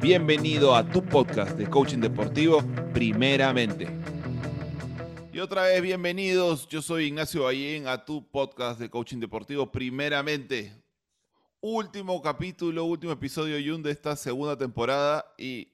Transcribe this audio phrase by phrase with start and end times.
[0.00, 3.86] Bienvenido a tu podcast de coaching deportivo, primeramente.
[5.30, 6.66] Y otra vez, bienvenidos.
[6.68, 10.74] Yo soy Ignacio Ballén a tu podcast de coaching deportivo, primeramente.
[11.60, 15.68] Último capítulo, último episodio Yun de esta segunda temporada y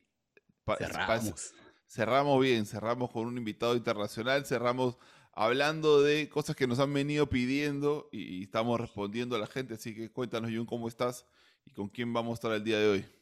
[0.77, 1.53] cerramos.
[1.87, 4.97] cerramos bien, cerramos con un invitado internacional, cerramos
[5.35, 9.75] hablando de cosas que nos han venido pidiendo y estamos respondiendo a la gente.
[9.75, 11.27] Así que cuéntanos, Jun, cómo estás
[11.65, 13.16] y con quién vamos a estar el día de hoy.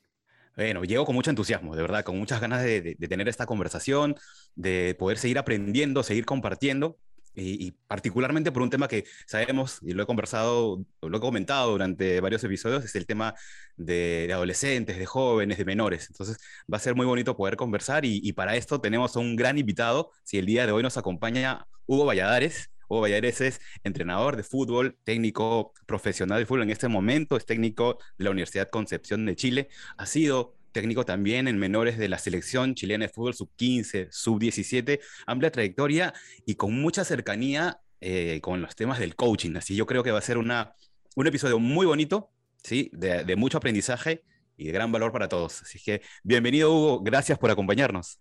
[0.57, 4.15] Bueno, llego con mucho entusiasmo, de verdad, con muchas ganas de, tener esta conversación,
[4.55, 6.97] de poder seguir aprendiendo, seguir compartiendo,
[7.37, 12.21] y, particularmente por un tema que sabemos, y lo he conversado, lo he comentado durante
[12.21, 13.35] varios episodios, es el tema
[13.77, 16.07] de, adolescentes, de jóvenes, de menores.
[16.11, 16.39] Entonces
[16.73, 19.59] va a ser muy bonito poder conversar y, y para esto tenemos a un gran
[19.59, 24.45] invitado, si el día de hoy nos acompaña Hugo Valladares, Hugo Valladares es entrenador de
[24.45, 29.35] fútbol, técnico profesional de fútbol en este momento, es técnico de la Universidad Concepción de
[29.35, 35.01] Chile, ha sido técnico también en menores de la selección chilena de fútbol sub-15, sub-17,
[35.27, 36.15] amplia trayectoria
[36.47, 39.57] y con mucha cercanía eh, con los temas del coaching.
[39.57, 40.75] Así yo creo que va a ser una,
[41.17, 42.31] un episodio muy bonito,
[42.63, 42.91] ¿sí?
[42.93, 44.23] de, de mucho aprendizaje
[44.57, 45.63] y de gran valor para todos.
[45.63, 48.21] Así que bienvenido Hugo, gracias por acompañarnos.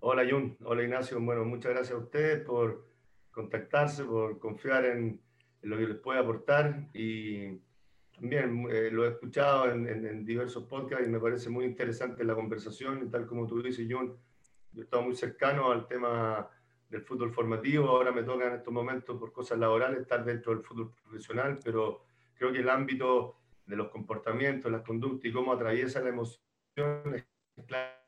[0.00, 2.91] Hola Jun, hola Ignacio, bueno, muchas gracias a ustedes por
[3.32, 5.20] contactarse, por confiar en,
[5.62, 6.88] lo que les puede aportar.
[6.92, 7.58] Y
[8.14, 13.02] también eh, lo he escuchado en, diversos podcasts y me parece muy interesante la conversación.
[13.04, 14.16] Y tal como tú dices, Jun,
[14.72, 16.48] yo he muy cercano al tema
[16.88, 20.62] del fútbol formativo, ahora me toca en estos momentos por cosas laborales estar dentro del
[20.62, 26.00] fútbol profesional, pero creo que el ámbito de los comportamientos, las conductas y cómo atraviesa
[26.00, 26.36] la emoción
[27.14, 27.24] es
[27.66, 28.02] clave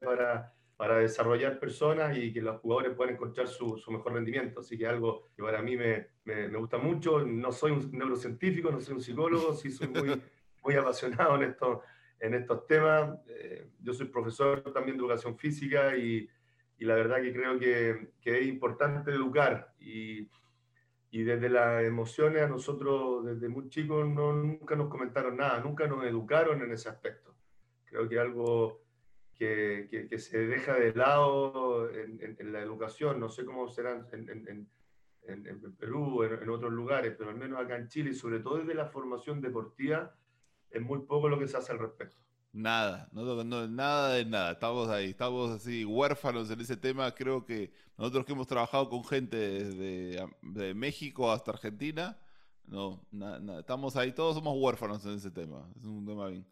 [0.00, 4.60] para para desarrollar personas y que los jugadores puedan encontrar su, su mejor rendimiento.
[4.60, 7.26] Así que algo que para mí me, me, gusta mucho.
[7.26, 10.22] No soy un neurocientífico, no soy un psicólogo, sí soy muy,
[10.62, 11.82] muy apasionado en, esto,
[12.20, 13.18] en estos temas.
[13.26, 16.30] Eh, yo soy profesor también de educación física y,
[16.78, 19.74] y la verdad que creo que, que es importante educar.
[19.80, 20.28] Y,
[21.10, 25.88] y, desde las emociones a nosotros, desde muy chicos, no, nunca nos comentaron nada, nunca
[25.88, 27.34] nos educaron en ese aspecto.
[27.84, 28.87] Creo que algo
[29.38, 33.20] que, que, se deja de lado en, en, la educación.
[33.20, 34.28] No sé cómo serán en,
[35.28, 38.74] en Perú, en, otros lugares, pero al menos acá en Chile, y sobre todo desde
[38.74, 40.14] la formación deportiva,
[40.70, 42.16] es muy poco lo que se hace al respecto.
[42.52, 44.52] Nada, no, no, nada de nada.
[44.52, 47.14] Estamos ahí, estamos así huérfanos en ese tema.
[47.14, 52.18] Creo que nosotros que hemos trabajado con gente desde de México hasta Argentina,
[52.66, 53.06] no,
[53.58, 55.70] estamos ahí, todos somos huérfanos en ese tema.
[55.76, 56.46] Es un tema bien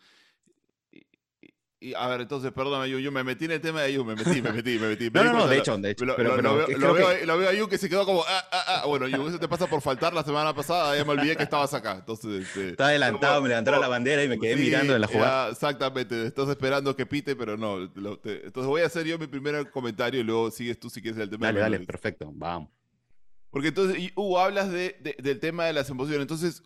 [1.95, 4.41] a ver, entonces, perdóname, yo, yo me metí en el tema de Ayun, me metí,
[4.41, 5.11] me metí, me metí.
[5.13, 6.07] no, no, no, de hecho, de hecho.
[6.07, 7.27] Lo, pero, lo, veo, lo, veo, que...
[7.27, 8.87] lo veo a Ayun que se quedó como, ah, ah, ah.
[8.87, 11.75] Bueno, Ayun, eso te pasa por faltar la semana pasada, ya me olvidé que estabas
[11.75, 11.97] acá.
[11.97, 15.51] Entonces, este, Estaba adelantado, me levantaron la bandera y me quedé mirando en la jugada.
[15.51, 17.83] exactamente, estás esperando que pite, pero no.
[17.83, 21.29] entonces voy a hacer yo mi primer comentario y luego sigues tú si quieres el
[21.29, 21.47] tema.
[21.47, 22.71] Dale, dale, perfecto, vamos.
[23.51, 26.23] Porque entonces, Hugo, hablas de, de, del tema de las emociones.
[26.23, 26.63] Entonces,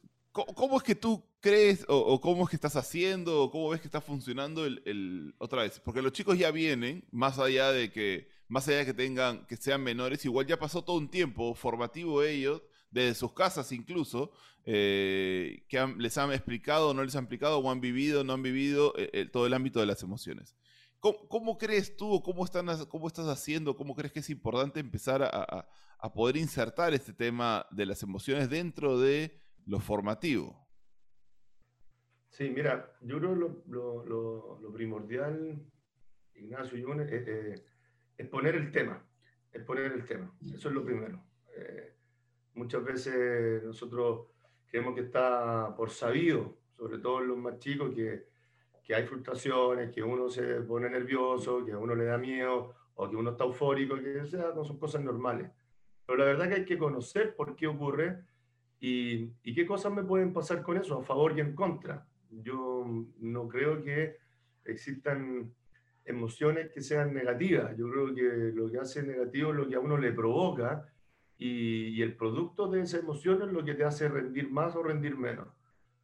[0.55, 3.89] ¿Cómo es que tú crees o, cómo es que estás haciendo o cómo ves que
[3.89, 5.81] está funcionando el, otra vez?
[5.81, 9.57] Porque los chicos ya vienen, más allá de que, más allá de que tengan, que
[9.57, 14.33] sean menores, igual ya pasó todo un tiempo formativo ellos, desde sus casas incluso,
[14.65, 18.93] eh, que les han explicado, no les han explicado, o han vivido, no han vivido
[18.97, 20.55] eh, todo el ámbito de las emociones.
[21.01, 26.13] ¿Cómo, crees tú cómo, están, cómo estás haciendo, cómo crees que es importante empezar a
[26.13, 29.41] poder insertar este tema de las emociones dentro de
[29.71, 30.67] lo formativo.
[32.29, 35.65] Sí, mira, yo creo lo, lo, primordial,
[36.35, 37.63] Ignacio y es,
[38.17, 39.05] es, poner el tema,
[39.53, 41.23] es poner el tema, eso es lo primero.
[41.57, 41.95] Eh,
[42.55, 44.27] muchas veces nosotros
[44.67, 48.27] creemos que está por sabido, sobre todo los más chicos, que,
[48.83, 53.09] que hay frustraciones, que uno se pone nervioso, que a uno le da miedo, o
[53.09, 55.49] que uno está eufórico, que sea, no son cosas normales.
[56.07, 58.30] Pero la verdad que hay que conocer por qué ocurre
[58.81, 62.07] ¿Y, qué cosas me pueden pasar con eso, a favor y en contra?
[62.31, 62.87] Yo
[63.19, 64.17] no creo que
[64.65, 65.53] existan
[66.07, 67.77] emociones que sean negativas.
[67.77, 70.89] Yo creo que lo que hace negativo es lo que a uno le provoca
[71.37, 74.83] y, y, el producto de esa emoción es lo que te hace rendir más o
[74.83, 75.49] rendir menos.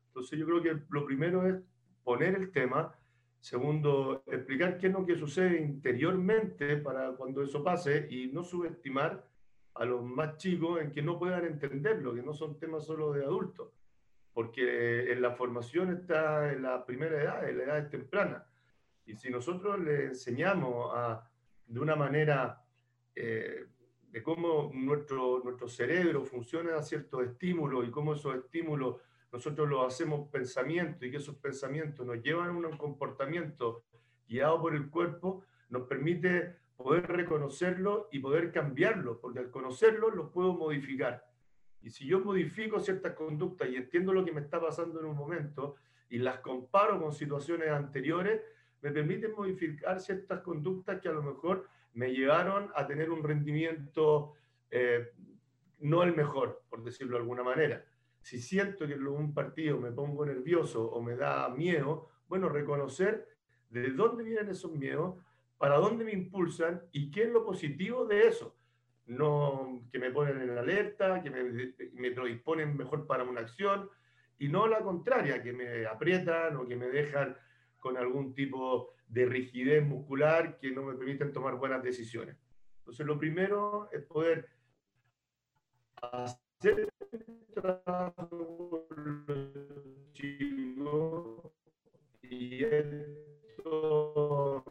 [0.08, 1.56] Entonces yo creo que lo primero es
[2.05, 2.94] poner el tema.
[3.40, 9.26] Segundo, explicar qué es lo que sucede interiormente para cuando eso pase y no subestimar
[9.78, 13.25] a los más chicos en que no puedan entenderlo, que no son temas solo de
[13.25, 13.73] adultos,
[14.32, 18.46] porque en la formación está en la primera edad, en la edad temprana.
[19.06, 20.93] Y si nosotros le enseñamos
[21.67, 22.62] de una manera
[23.14, 23.67] eh,
[24.11, 28.96] de cómo nuestro, nuestro cerebro funciona a ciertos estímulos y cómo esos estímulos
[29.32, 33.84] nosotros lo hacemos pensamiento y que esos pensamientos nos llevan a un comportamiento
[34.26, 40.30] guiado por el cuerpo, nos permite poder reconocerlo y poder cambiarlo, porque al conocerlo los
[40.30, 41.24] puedo modificar.
[41.82, 45.16] Y si yo modifico ciertas conductas y entiendo lo que me está pasando en un
[45.16, 45.76] momento
[46.10, 48.42] y las comparo con situaciones anteriores,
[48.82, 54.34] me permiten modificar ciertas conductas que a lo mejor me llevaron a tener un rendimiento
[54.70, 55.12] eh,
[55.80, 57.84] no el mejor, por decirlo de alguna manera.
[58.20, 63.28] Si siento que en un partido me pongo nervioso o me da miedo, bueno, reconocer
[63.70, 65.16] de dónde vienen esos miedos,
[65.58, 68.56] para dónde me impulsan y qué es lo positivo de eso.
[69.06, 73.88] No que me ponen en alerta, que me, me predisponen mejor para una acción,
[74.38, 77.37] y no la contraria, que me aprietan o que me dejan
[77.79, 82.37] con algún tipo de rigidez muscular que no me permiten tomar buenas decisiones.
[82.79, 84.49] Entonces, lo primero es poder
[86.02, 86.93] hacer
[87.55, 88.88] trabajo
[92.23, 94.64] y esto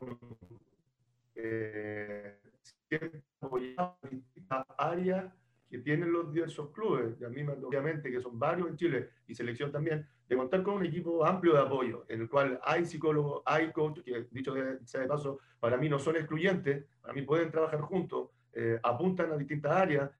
[1.35, 2.39] eh,
[2.87, 5.33] siempre apoyado distintas áreas
[5.69, 9.35] que tienen los diversos clubes, y a mí obviamente que son varios en Chile y
[9.35, 13.41] selección también, de contar con un equipo amplio de apoyo, en el cual hay psicólogos,
[13.45, 14.53] hay coaches, que dicho
[14.83, 19.31] sea de paso, para mí no son excluyentes, para mí pueden trabajar juntos, eh, apuntan
[19.31, 20.11] a distintas áreas,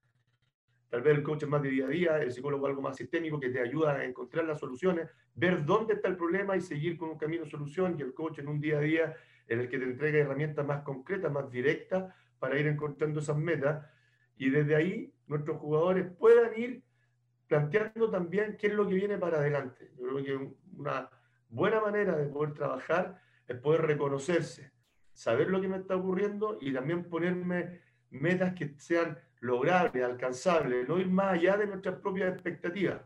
[0.90, 3.40] tal vez el coach es más de día a día, el psicólogo algo más sistémico
[3.40, 7.10] que te ayuda a encontrar las soluciones, ver dónde está el problema y seguir con
[7.10, 9.16] un camino de solución, y el coach en un día a día
[9.48, 13.86] en el que te entrega herramientas más concretas, más directas, para ir encontrando esas metas,
[14.38, 16.84] y desde ahí nuestros jugadores puedan ir
[17.48, 19.92] planteando también qué es lo que viene para adelante.
[19.98, 21.10] Yo creo que una
[21.50, 24.72] buena manera de poder trabajar es poder reconocerse,
[25.14, 31.00] saber lo que me está ocurriendo y también ponerme metas que sean logrables, alcanzables, no
[31.00, 33.02] ir más allá de nuestras propias expectativas.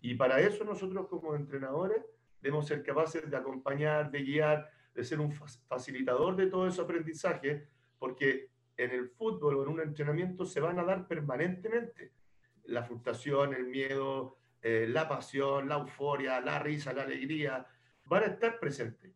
[0.00, 2.02] Y para eso nosotros como entrenadores
[2.40, 7.68] debemos ser capaces de acompañar, de guiar, de ser un facilitador de todo ese aprendizaje,
[7.98, 12.12] porque en el fútbol o en un entrenamiento se van a dar permanentemente.
[12.64, 17.66] La frustración, el miedo, eh, la pasión, la euforia, la risa, la alegría,
[18.06, 19.12] van a estar presentes.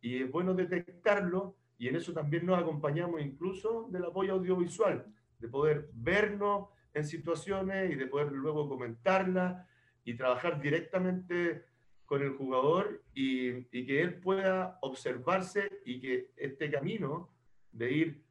[0.00, 5.06] Y es bueno detectarlo y en eso también nos acompañamos incluso del apoyo audiovisual,
[5.38, 9.64] de poder vernos en situaciones y de poder luego comentarlas
[10.04, 11.66] y trabajar directamente
[12.08, 17.28] con el jugador y, y que él pueda observarse y que este camino
[17.70, 18.24] de ir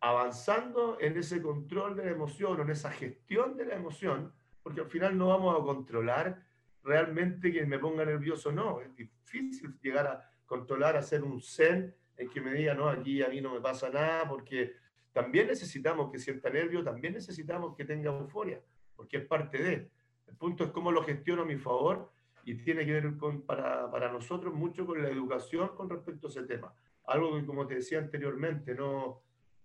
[0.00, 4.82] avanzando en ese control de la emoción o en esa gestión de la emoción, porque
[4.82, 6.44] al final no vamos a controlar
[6.84, 8.82] realmente que me ponga nervioso o no.
[8.82, 13.22] Es difícil llegar a controlar, a ser un zen en que me diga, no, aquí
[13.22, 14.74] a mí no me pasa nada, porque
[15.10, 18.60] también necesitamos que sienta nervio, también necesitamos que tenga euforia,
[18.94, 19.90] porque es parte de.
[20.26, 22.12] El punto es cómo lo gestiono a mi favor
[22.44, 26.30] y tiene que ver con, para, para nosotros mucho con la educación con respecto a
[26.30, 26.72] ese tema.
[27.06, 29.22] Algo que, como te decía anteriormente, no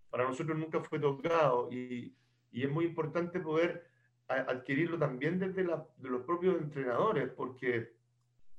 [0.09, 2.15] para nosotros nunca fue tocado y,
[2.51, 3.87] y es muy importante poder
[4.27, 7.93] adquirirlo también desde la, de los propios entrenadores, porque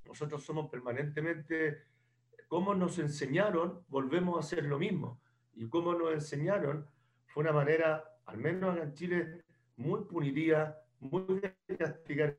[0.06, 1.82] nosotros somos permanentemente,
[2.48, 5.20] como nos enseñaron, volvemos a hacer lo mismo.
[5.54, 6.86] Y como nos enseñaron,
[7.26, 9.44] fue una manera, al menos en Chile,
[9.76, 12.38] muy punitiva, muy de castigar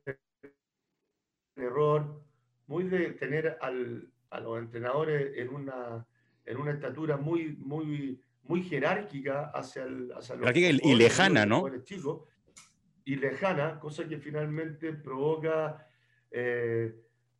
[1.56, 2.22] error,
[2.66, 6.06] muy de tener al, a los entrenadores en una,
[6.44, 8.20] en una estatura muy, muy
[8.50, 11.68] muy jerárquica hacia, el, hacia los y lejana, ¿no?
[11.84, 12.22] Chicos,
[13.04, 15.86] y lejana, cosa que finalmente provoca
[16.30, 16.94] eh,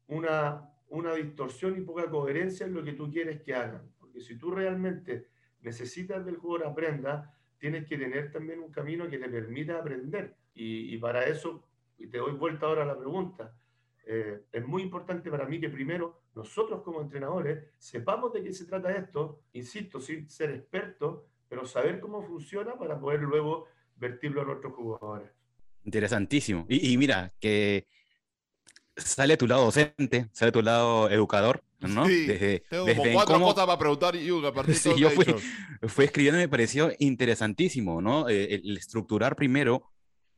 [0.06, 3.90] una, una distorsión y poca coherencia en lo que tú quieres que hagan.
[3.98, 5.26] Porque si tú realmente
[5.62, 10.36] necesitas del jugador aprenda, tienes que tener también un camino que te permita aprender.
[10.54, 11.68] Y, y para eso,
[11.98, 13.52] y te doy vuelta ahora a la pregunta,
[14.12, 18.64] eh, es muy importante para mí que primero nosotros como entrenadores sepamos de qué se
[18.64, 24.46] trata esto, insisto, sin ser expertos, pero saber cómo funciona para poder luego vertirlo a
[24.46, 25.30] nuestros jugadores.
[25.84, 26.66] Interesantísimo.
[26.68, 27.86] Y, mira, que
[28.96, 32.04] sale tu lado docente, sale tu lado educador, ¿no?
[32.04, 35.24] Sí, desde, tengo como cuatro cosas para preguntar y a partir sí, yo fui,
[35.86, 38.28] fui, escribiendo y me pareció interesantísimo, ¿no?
[38.28, 39.84] Eh, el estructurar primero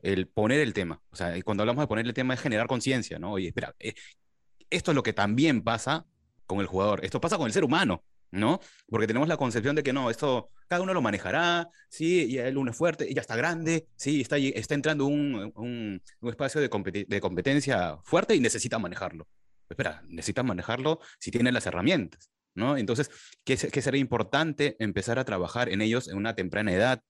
[0.03, 1.01] el poner el tema.
[1.09, 3.31] O sea, cuando hablamos de poner el tema es generar conciencia, ¿no?
[3.31, 3.93] Oye, espera, eh,
[4.69, 6.05] esto es lo que también pasa
[6.45, 8.59] con el jugador, esto pasa con el ser humano, ¿no?
[8.87, 12.57] Porque tenemos la concepción de que no, esto cada uno lo manejará, sí, y el
[12.57, 17.21] uno es fuerte, ya está grande, sí, está, está entrando un, un, espacio de, de,
[17.21, 19.27] competencia fuerte y necesita manejarlo.
[19.69, 22.75] Espera, necesita manejarlo si tiene las herramientas, ¿no?
[22.75, 23.09] Entonces,
[23.45, 27.01] ¿qué, qué sería importante empezar a trabajar en ellos en una temprana edad?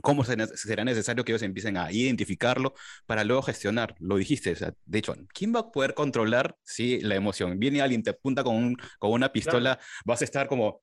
[0.00, 2.74] Cómo será necesario que ellos empiecen a identificarlo
[3.06, 3.94] para luego gestionar.
[3.98, 4.54] Lo dijiste,
[4.86, 7.58] de hecho, ¿quién va a poder controlar si la emoción?
[7.58, 10.82] Viene alguien, te apunta con, con una pistola, vas a estar como,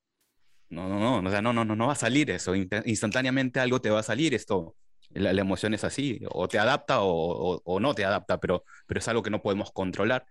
[0.68, 3.80] no, no, no, o sea, no, no, no, no va a salir eso, instantáneamente algo
[3.80, 4.76] te va a salir esto.
[5.12, 9.08] La, emoción es así, o te adapta o, o, no te adapta, pero, pero es
[9.08, 10.24] algo que no podemos controlar.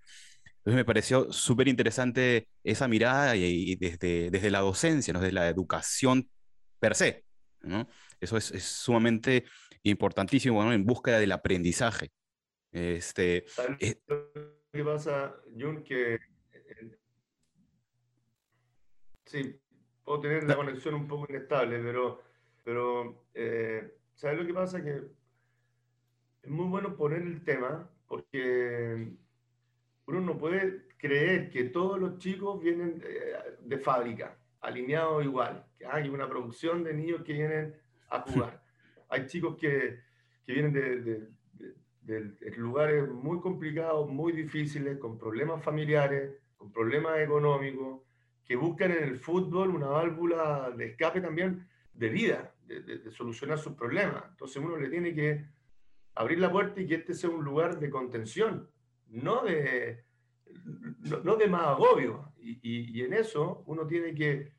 [0.59, 5.19] Entonces me pareció súper interesante esa mirada y, desde, desde la docencia, ¿no?
[5.19, 6.29] desde la educación
[6.79, 7.25] per se.
[7.61, 7.89] ¿no?
[8.19, 9.45] Eso es, sumamente
[9.83, 12.11] importantísimo en búsqueda del aprendizaje.
[12.71, 13.45] Este,
[13.79, 14.01] eh
[14.71, 15.83] ¿Qué pasa, Jun?
[15.83, 16.97] Que eh,
[19.25, 19.59] sí,
[20.03, 22.21] puedo tener la conexión un poco inestable, pero,
[22.63, 24.83] pero eh, ¿sabes lo que pasa?
[24.83, 25.01] Que
[26.43, 29.11] es muy bueno poner el tema porque
[30.05, 33.01] uno no puede creer que todos los chicos vienen
[33.61, 37.75] de, fábrica, alineados igual, que hay una producción de niños que vienen
[38.09, 38.63] a jugar.
[39.09, 39.99] Hay chicos que,
[40.45, 41.29] que vienen de,
[42.01, 48.01] de, lugares muy complicados, muy difíciles, con problemas familiares, con problemas económicos,
[48.43, 53.73] que buscan en el fútbol una válvula de escape también de vida, de, solucionar sus
[53.73, 54.23] problemas.
[54.31, 55.45] Entonces uno le tiene que
[56.15, 58.67] abrir la puerta y que este sea un lugar de contención,
[59.07, 60.03] no de,
[61.23, 62.33] no, de más agobio.
[62.39, 64.53] Y, y, en eso uno tiene que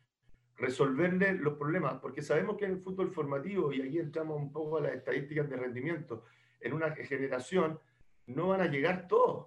[0.61, 4.79] resolverle los problemas, porque sabemos que en el fútbol formativo, y aquí entramos un poco
[4.79, 6.25] a las estadísticas de rendimiento,
[6.61, 7.81] en una generación
[8.27, 9.47] no van a llegar todos,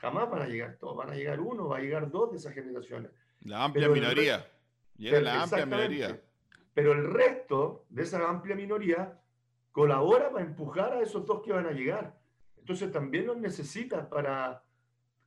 [0.00, 2.54] jamás van a llegar todos, van a llegar uno, va a llegar dos de esas
[2.54, 3.10] generaciones.
[3.42, 4.48] La amplia minoría.
[4.96, 6.20] Llega la amplia minoría.
[6.72, 9.20] Pero el resto de esa amplia minoría
[9.70, 12.18] colabora para empujar a esos dos que van a llegar.
[12.56, 14.62] Entonces también los necesitas para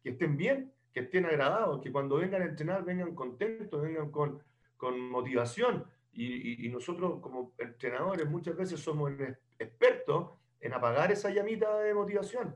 [0.02, 4.42] que estén bien, que estén agradados, que cuando vengan a entrenar vengan contentos, vengan con,
[4.78, 5.86] con motivación.
[6.14, 9.12] Y, nosotros como entrenadores muchas veces somos
[9.60, 12.56] expertos en apagar esa llamita de motivación,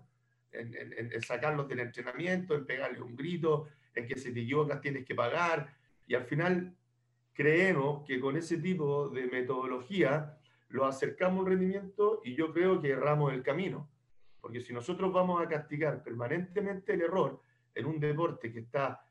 [0.51, 5.05] en, en, sacarlos del entrenamiento, en pegarle un grito, en que si te equivocas tienes
[5.05, 5.75] que pagar.
[6.07, 6.75] Y al final
[7.33, 10.37] creemos que con ese tipo de metodología
[10.69, 13.89] lo acercamos a un rendimiento y yo creo que erramos el camino.
[14.39, 17.41] Porque si nosotros vamos a castigar permanentemente el error
[17.75, 19.05] en un deporte que está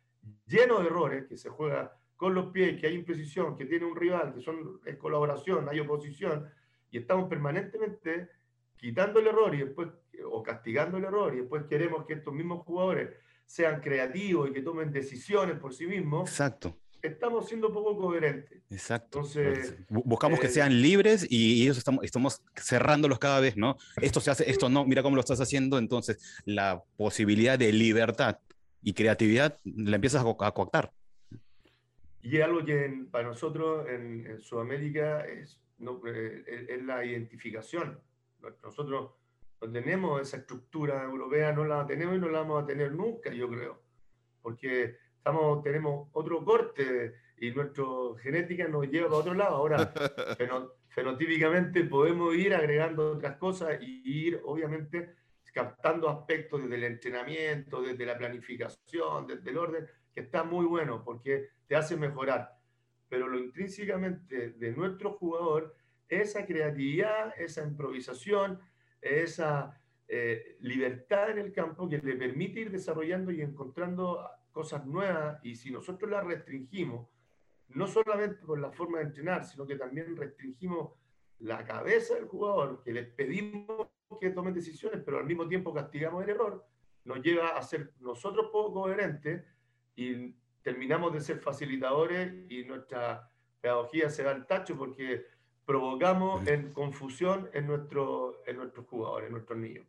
[0.47, 3.97] lleno de errores, que se juega con los pies, que hay imprecisión, que tiene un
[3.97, 6.51] rival, que son, es colaboración, hay oposición,
[6.91, 8.29] y estamos permanentemente
[8.77, 9.89] quitando el error y después,
[10.31, 13.09] o castigando el error, y después queremos que estos mismos jugadores
[13.47, 16.29] sean creativos y que tomen decisiones por sí mismos.
[16.29, 16.77] Exacto.
[17.01, 18.65] Estamos siendo poco coherentes.
[18.69, 19.21] Exacto.
[19.21, 23.79] Entonces, Buscamos que eh, sean libres y ellos estamos, estamos cerrándolos cada vez, ¿no?
[23.97, 25.79] Esto se hace, esto no, mira cómo lo estás haciendo.
[25.79, 28.41] Entonces, la posibilidad de libertad
[28.83, 30.93] y creatividad la empiezas a, coactar.
[32.23, 37.99] Y es algo que para nosotros en, Sudamérica es, no, eh, es, la identificación.
[38.63, 39.13] Nosotros
[39.61, 43.33] no tenemos esa estructura europea, no la tenemos y no la vamos a tener nunca,
[43.33, 43.83] yo creo.
[44.43, 47.85] Porque estamos, tenemos otro corte y nuestra
[48.23, 49.57] genética nos lleva a otro lado.
[49.57, 49.93] Ahora,
[50.89, 55.15] fenotípicamente podemos ir agregando otras cosas y ir, obviamente,
[55.53, 61.03] captando aspectos desde el entrenamiento, desde la planificación, desde el orden, que está muy bueno
[61.05, 62.59] porque te hace mejorar.
[63.09, 65.77] Pero lo intrínsecamente de nuestro jugador,
[66.09, 68.59] esa creatividad, esa improvisación,
[69.01, 75.39] esa eh, libertad en el campo que le permite ir desarrollando y encontrando cosas nuevas.
[75.45, 77.07] Y si nosotros la restringimos,
[77.69, 80.95] no solamente por la forma de entrenar, sino que también restringimos
[81.39, 83.87] la cabeza del jugador, que le pedimos
[84.21, 86.67] que tomen decisiones, pero al mismo tiempo castigamos el error,
[87.05, 89.45] nos lleva a ser nosotros poco coherentes
[89.95, 95.27] y terminamos de ser facilitadores y nuestra pedagogía se va al tacho porque
[95.65, 99.87] provocamos en confusión en, nuestro, en nuestros jugadores, en nuestros niños.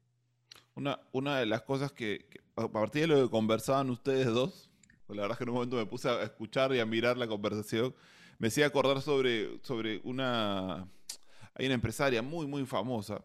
[0.76, 4.70] Una, una de las cosas que, a partir de lo que conversaban ustedes dos,
[5.08, 7.18] pues la verdad es que en un momento me puse a escuchar y a mirar
[7.18, 7.94] la conversación,
[8.38, 10.88] me hacía acordar sobre, sobre una...
[11.54, 13.24] Hay una empresaria muy, muy famosa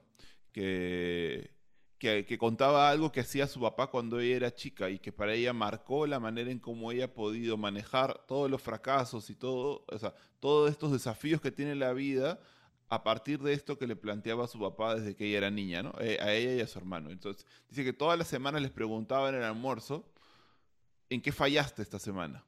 [0.53, 1.56] que,
[1.99, 5.53] que, contaba algo que hacía su papá cuando ella era chica y que para ella
[5.53, 9.99] marcó la manera en cómo ella ha podido manejar todos los fracasos y todo, o
[9.99, 12.38] sea, todos estos desafíos que tiene la vida
[12.88, 15.93] a partir de esto que le planteaba su papá desde que ella era niña, ¿no?
[16.00, 17.11] Eh, a ella y a su hermano.
[17.11, 20.05] Entonces, dice que todas las semanas les preguntaba en el almuerzo,
[21.11, 22.45] ¿en qué fallaste esta semana?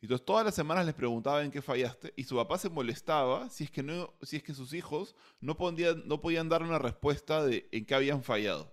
[0.00, 3.50] Y entonces todas las semanas les preguntaba en qué fallaste y su papá se molestaba
[3.50, 6.78] si es que, no, si es que sus hijos no, podían, no podían dar una
[6.78, 8.72] respuesta de en qué habían fallado.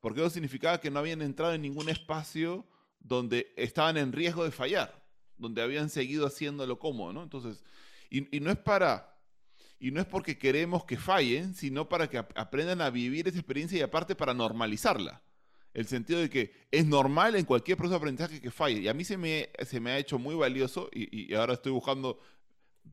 [0.00, 2.64] Porque eso significaba que no habían entrado en ningún espacio
[2.98, 5.04] donde estaban en riesgo de fallar,
[5.36, 7.22] donde habían seguido haciéndolo como, ¿no?
[7.22, 7.62] Entonces,
[8.08, 9.18] y, y no es para...
[9.78, 13.78] y no es porque queremos que fallen, sino para que aprendan a vivir esa experiencia
[13.78, 15.20] y aparte para normalizarla.
[15.78, 18.80] El sentido de que es normal en cualquier proceso de aprendizaje que falle.
[18.80, 21.70] Y a mí se me, se me ha hecho muy valioso y, y ahora estoy
[21.70, 22.18] buscando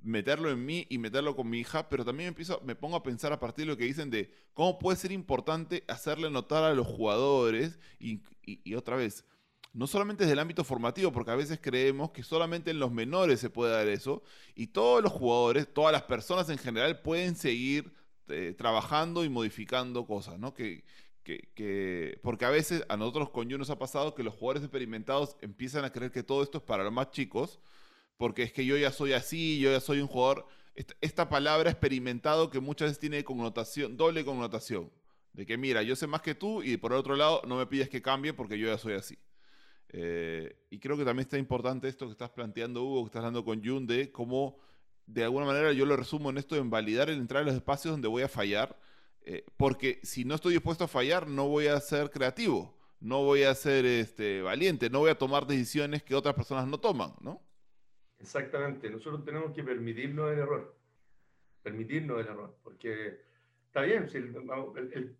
[0.03, 3.33] meterlo en mí y meterlo con mi hija, pero también empiezo, me pongo a pensar
[3.33, 6.85] a partir de lo que dicen de cómo puede ser importante hacerle notar a los
[6.85, 9.25] jugadores y, y, otra vez,
[9.73, 13.39] no solamente desde el ámbito formativo, porque a veces creemos que solamente en los menores
[13.39, 14.21] se puede dar eso,
[14.53, 17.91] y todos los jugadores, todas las personas en general pueden seguir
[18.27, 20.53] eh, trabajando y modificando cosas, ¿no?
[20.53, 20.83] Que,
[21.25, 25.35] que, que, porque a veces a nosotros con nos ha pasado que los jugadores experimentados
[25.41, 27.59] empiezan a creer que todo esto es para los más chicos,
[28.15, 30.47] porque es que yo ya soy así, yo ya soy un jugador.
[31.01, 34.91] Esta, palabra experimentado que muchas veces tiene connotación, doble connotación.
[35.33, 37.65] De que mira, yo sé más que tú y por el otro lado no me
[37.65, 39.17] pides que cambie porque yo ya soy así.
[39.89, 43.43] Eh, y creo que también está importante esto que estás planteando, Hugo, que estás hablando
[43.43, 44.57] con Jun, de cómo
[45.07, 47.93] de alguna manera yo lo resumo en esto de invalidar el entrar en los espacios
[47.93, 48.77] donde voy a fallar,
[49.27, 53.41] eh, porque si no estoy dispuesto a fallar, no voy a ser creativo, no voy
[53.41, 57.41] a ser este, valiente, no voy a tomar decisiones que otras personas no toman, ¿no?
[58.19, 60.77] Exactamente, nosotros tenemos que permitirnos el error,
[61.63, 63.19] permitirnos el error, porque
[63.65, 64.07] está bien,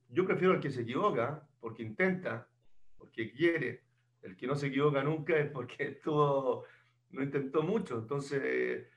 [0.10, 2.48] yo prefiero al que se equivoca, porque intenta,
[3.00, 3.82] porque quiere,
[4.22, 6.64] el que no se equivoca nunca es porque estuvo,
[7.10, 8.88] no intentó mucho, entonces,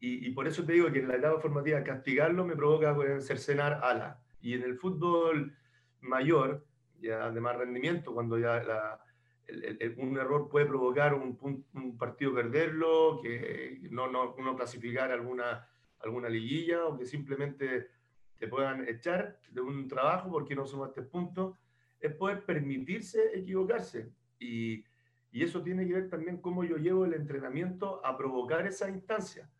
[0.00, 4.20] y, por eso te digo que en la etapa formativa castigarlo me provoca cercenar ala,
[4.40, 5.56] y en el fútbol
[6.00, 6.66] mayor,
[7.00, 9.00] ya de más rendimiento, cuando ya la
[9.96, 15.68] un error puede provocar un, un, partido perderlo, que no, no, no, clasificar alguna,
[16.00, 17.88] alguna liguilla o que simplemente
[18.38, 21.56] te puedan echar de un trabajo porque no sumaste puntos,
[21.98, 24.10] es poder permitirse equivocarse.
[24.38, 24.84] Y,
[25.32, 29.50] y, eso tiene que ver también cómo yo llevo el entrenamiento a provocar esa instancia.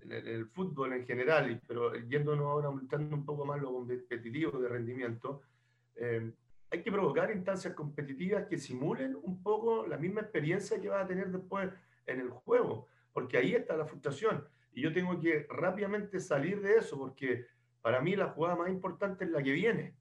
[0.00, 4.68] En el, fútbol en general, pero yéndonos ahora aumentando un poco más lo competitivo de
[4.68, 5.42] rendimiento,
[5.96, 6.32] eh,
[6.70, 11.06] hay que provocar instancias competitivas que simulen un poco la misma experiencia que vas a
[11.06, 11.70] tener después
[12.06, 14.46] en el juego, porque ahí está la frustración.
[14.72, 17.46] Y yo tengo que rápidamente salir de eso, porque
[17.80, 19.94] para mí la jugada más importante es la que viene.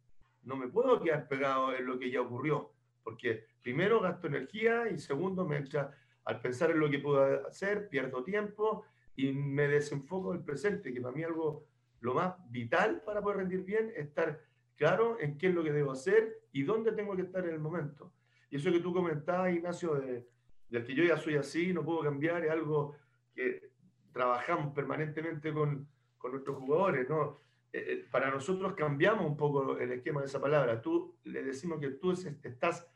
[0.43, 2.71] No me puedo quedar pegado en lo que ya ocurrió,
[3.03, 5.91] porque primero gasto energía y segundo echa,
[6.25, 8.85] al pensar en lo que puedo hacer, pierdo tiempo
[9.17, 11.65] y me desenfoco del presente, que para mí algo
[11.99, 14.39] lo más vital para poder rendir bien es estar
[14.75, 17.59] claro en qué es lo que debo hacer y dónde tengo que estar en el
[17.59, 18.13] momento.
[18.51, 20.27] Y eso que tú comentabas, Ignacio, de,
[20.69, 22.95] del que yo ya soy así, no puedo cambiar, es algo
[23.33, 23.71] que
[24.13, 25.87] trabajamos permanentemente con,
[26.19, 27.39] con nuestros jugadores, ¿no?
[27.73, 30.79] Eh, eh, para nosotros cambiamos un poco el esquema de esa palabra.
[30.79, 32.87] Tú le decimos que tú estás,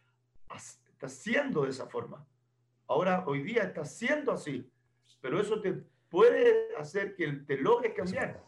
[0.53, 2.25] estás siendo de esa forma.
[2.88, 4.71] Ahora, hoy día estás siendo así,
[5.19, 8.43] pero eso te puede hacer que te logres cambiar,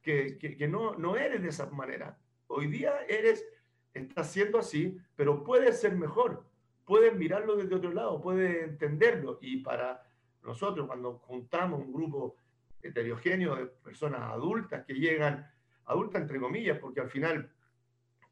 [0.00, 2.16] que, que, que no, no eres de esa manera.
[2.46, 3.44] Hoy día eres,
[3.92, 6.46] estás siendo así, pero puedes ser mejor,
[6.86, 9.38] puedes mirarlo desde otro lado, puedes entenderlo.
[9.42, 10.00] Y para
[10.44, 12.36] nosotros, cuando juntamos un grupo
[12.80, 15.50] heterogéneo de personas adultas que llegan,
[15.86, 17.50] adultas entre comillas, porque al final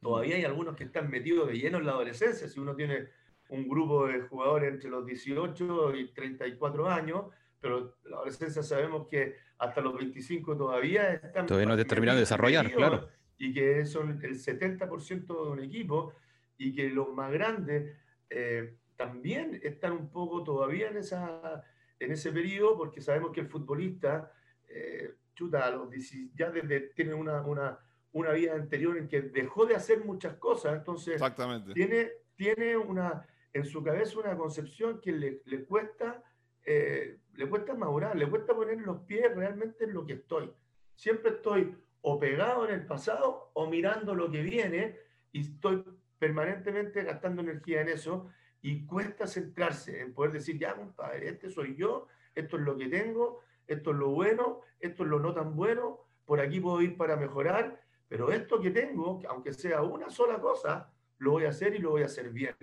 [0.01, 2.49] todavía hay algunos que están metidos de lleno en la adolescencia.
[2.49, 3.09] Si uno tiene
[3.49, 7.25] un grupo de jugadores entre los 18 y 34 años,
[7.61, 11.47] pero la adolescencia sabemos que hasta los 25 todavía están...
[11.47, 13.09] Todavía no terminado de desarrollar, claro
[13.41, 16.13] y que son el 70% de un equipo
[16.59, 17.97] y que los más grandes
[18.29, 21.65] eh, también están un poco todavía en, esa,
[21.99, 24.31] en ese periodo porque sabemos que el futbolista,
[24.69, 25.89] eh, chuta, los,
[26.35, 27.79] ya desde, tiene una, una,
[28.13, 31.73] una, vida anterior en que dejó de hacer muchas cosas, entonces Exactamente.
[31.73, 36.23] tiene, tiene una, en su cabeza una concepción que le, le cuesta...
[36.65, 40.51] Eh, le cuesta madurar, le cuesta poner los pies realmente en lo que estoy.
[40.95, 44.99] Siempre estoy o pegado en el pasado o mirando lo que viene
[45.33, 45.85] y estoy
[46.19, 48.31] permanentemente gastando energía en eso
[48.63, 52.89] y cuesta centrarse en poder decir, ya, compadre, este soy yo, esto es lo que
[52.89, 56.97] tengo, esto es lo bueno, esto es lo no tan bueno, por aquí puedo ir
[56.97, 61.75] para mejorar, pero esto que tengo, aunque sea una sola cosa, lo voy a hacer
[61.75, 62.55] y lo voy a hacer bien.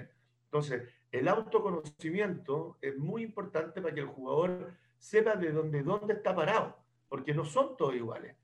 [0.46, 6.36] Entonces, el autoconocimiento es muy importante para que el jugador sepa de dónde, dónde está
[6.36, 8.36] parado, porque no son todos iguales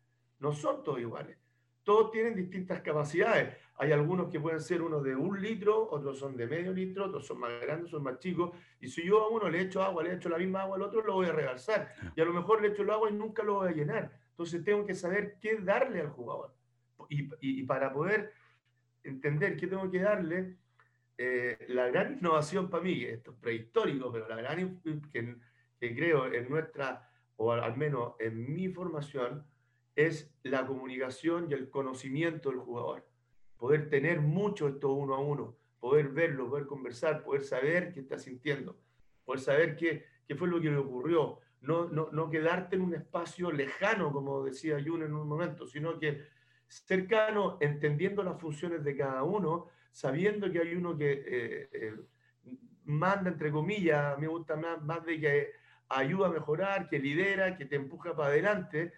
[0.43, 1.37] no son todos iguales.
[1.83, 3.55] Todos tienen distintas capacidades.
[3.77, 7.25] Hay algunos que pueden ser uno de un litro, otros son de medio litro, otros
[7.25, 8.51] son más grandes, son más chicos.
[8.81, 11.01] Y si yo a uno le echo agua, le echo la misma agua al otro,
[11.01, 11.93] lo voy a regalzar.
[12.15, 14.11] Y a lo mejor le echo el agua y nunca lo voy a llenar.
[14.31, 16.53] Entonces tengo que saber qué darle al jugador.
[17.09, 18.33] Y, para poder
[19.03, 20.57] entender qué tengo que darle,
[21.17, 25.35] eh, la gran innovación para mí, esto es prehistórico, pero la gran que,
[25.79, 29.45] que creo en nuestra, o al menos en mi formación,
[29.95, 33.07] es la comunicación y el conocimiento del jugador.
[33.57, 38.17] Poder tener mucho esto uno a uno, poder verlo, poder conversar, poder saber qué está
[38.17, 38.79] sintiendo,
[39.23, 41.39] poder saber qué, qué fue lo que le ocurrió.
[41.61, 45.97] No, no, no quedarte en un espacio lejano, como decía Jun en un momento, sino
[45.97, 46.23] que
[46.67, 51.95] cercano, entendiendo las funciones de cada uno, sabiendo que hay uno que eh, eh,
[52.85, 55.51] manda, entre comillas, me gusta más, más de que
[55.87, 58.91] ayuda a mejorar, que lidera, que te empuja para adelante,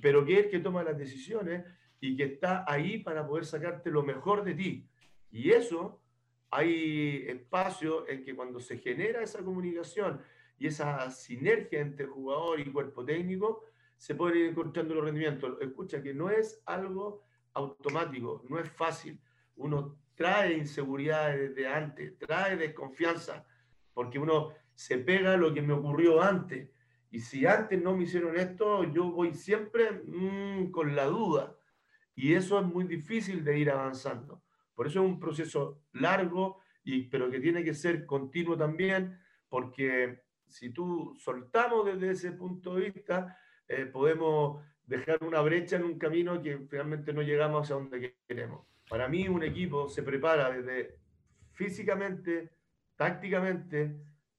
[0.00, 1.64] pero que es el que toma las decisiones
[2.00, 4.88] y que está ahí para poder sacarte lo mejor de ti.
[5.30, 6.02] Y eso,
[6.50, 10.20] hay espacio en que cuando se genera esa comunicación
[10.58, 13.64] y esa sinergia entre jugador y cuerpo técnico,
[13.96, 15.56] se puede ir encontrando los rendimientos.
[15.60, 17.22] Escucha que no es algo
[17.54, 19.20] automático, no es fácil.
[19.54, 23.44] Uno trae inseguridad desde antes, trae desconfianza,
[23.92, 26.70] porque uno se pega a lo que me ocurrió antes.
[27.10, 31.56] Y si antes no me hicieron esto, yo voy siempre mm, con la duda.
[32.14, 34.44] Y eso es muy difícil de ir avanzando.
[34.76, 40.22] Por eso es un proceso largo, y, pero que tiene que ser continuo también, porque
[40.46, 45.98] si tú soltamos desde ese punto de vista, eh, podemos dejar una brecha en un
[45.98, 48.71] camino que finalmente no llegamos a donde queremos.
[48.92, 50.98] Para mí un equipo se prepara desde
[51.52, 52.50] físicamente,
[52.94, 53.96] tácticamente,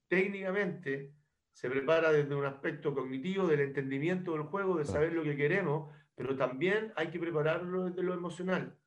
[0.07, 1.11] técnicamente,
[1.51, 5.91] se prepara desde un aspecto cognitivo, del entendimiento del juego, de saber lo que queremos,
[6.13, 8.77] pero también hay que prepararlo desde lo emocional,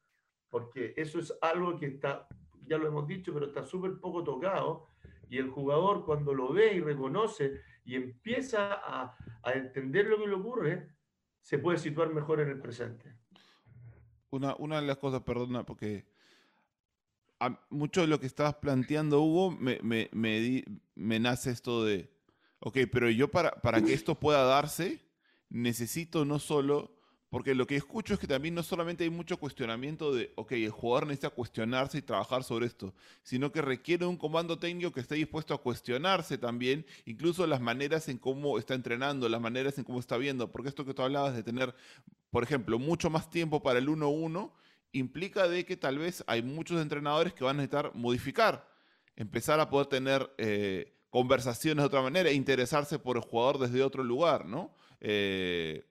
[0.51, 2.29] porque eso es algo que está,
[2.65, 4.91] ya lo hemos dicho, pero está súper poco tocado,
[5.29, 9.17] y el jugador cuando lo ve y reconoce y empieza a,
[9.53, 10.95] entender lo que le ocurre,
[11.41, 13.17] se puede situar mejor en el presente.
[14.31, 16.05] Una, una de las cosas, perdona, porque
[17.71, 22.11] mucho de lo que estabas planteando, Hugo, me, me, me, nace esto de,
[22.61, 25.01] ok, pero yo para, para que esto pueda darse,
[25.49, 26.96] necesito no solo
[27.37, 30.71] porque lo que escucho es que también no solamente hay mucho cuestionamiento de, ok, el
[30.71, 35.17] jugador necesita cuestionarse y trabajar sobre esto, sino que requiere un comando técnico que esté
[35.17, 40.01] dispuesto a cuestionarse también, incluso las maneras en cómo está entrenando, las maneras en cómo
[40.01, 41.75] está viendo, porque esto que tú hablabas de tener,
[42.31, 44.51] por ejemplo, mucho más tiempo para el 1-1,
[44.93, 48.67] implica de que tal vez hay muchos entrenadores que van a necesitar modificar,
[49.15, 54.03] empezar a poder tener eh, conversaciones de otra manera, interesarse por el jugador desde otro
[54.03, 54.75] lugar, ¿no?
[55.03, 55.85] Eh,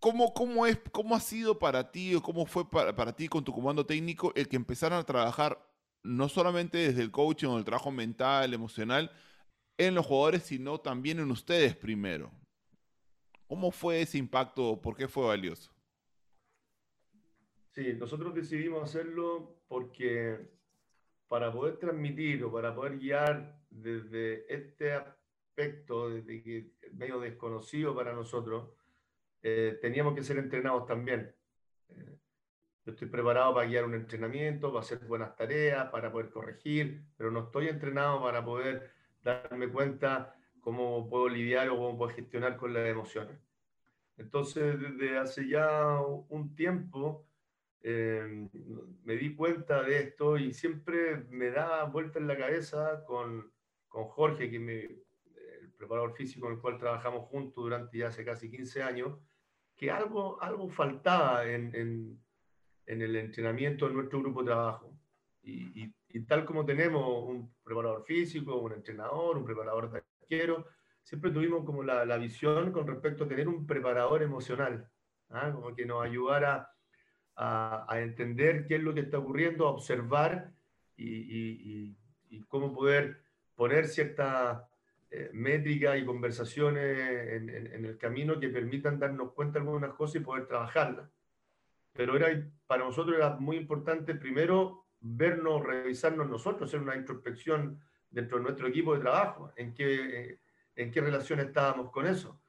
[0.00, 3.44] ¿Cómo, cómo, es, ¿Cómo ha sido para ti o cómo fue para, para, ti con
[3.44, 5.58] tu comando técnico el que empezaron a trabajar
[6.02, 9.10] no solamente desde el coaching o el trabajo mental, emocional,
[9.78, 12.30] en los jugadores, sino también en ustedes primero?
[13.46, 14.80] ¿Cómo fue ese impacto?
[14.80, 15.72] ¿Por qué fue valioso?
[17.70, 20.50] Sí, nosotros decidimos hacerlo porque
[21.28, 28.14] para poder transmitir o para poder guiar desde este aspecto, desde que medio desconocido para
[28.14, 28.70] nosotros,
[29.48, 31.32] eh, teníamos que ser entrenados también.
[31.90, 32.18] Eh,
[32.84, 37.30] yo estoy preparado para guiar un entrenamiento, para hacer buenas tareas, para poder corregir, pero
[37.30, 38.90] no estoy entrenado para poder
[39.22, 43.38] darme cuenta cómo puedo lidiar o cómo puedo gestionar con las emociones.
[44.16, 47.24] Entonces, desde hace ya un tiempo,
[47.82, 48.48] eh,
[49.04, 53.52] me di cuenta de esto y siempre me da vuelta en la cabeza con,
[53.86, 54.80] con Jorge, que me,
[55.60, 59.16] el preparador físico con el cual trabajamos juntos durante ya hace casi 15 años,
[59.76, 62.18] que algo, algo faltaba en, en,
[62.86, 64.92] en el entrenamiento de nuestro grupo de trabajo.
[65.42, 70.66] Y, y, tal como tenemos un preparador físico, un entrenador, un preparador de arquero,
[71.02, 74.90] siempre tuvimos como la, la, visión con respecto a tener un preparador emocional,
[75.28, 75.52] ¿ah?
[75.52, 76.70] como que nos ayudara
[77.36, 80.52] a, a, entender qué es lo que está ocurriendo, a observar
[80.96, 81.94] y,
[82.30, 83.22] y cómo poder
[83.54, 84.68] poner cierta
[85.08, 86.98] eh, métricas y conversaciones
[87.32, 91.08] en, en, el camino que permitan darnos cuenta de algunas cosas y poder trabajarlas.
[91.92, 92.28] Pero era,
[92.66, 98.66] para nosotros era muy importante primero vernos, revisarnos nosotros, hacer una introspección dentro de nuestro
[98.66, 100.40] equipo de trabajo, en qué,
[100.74, 102.40] en qué relación estábamos con eso.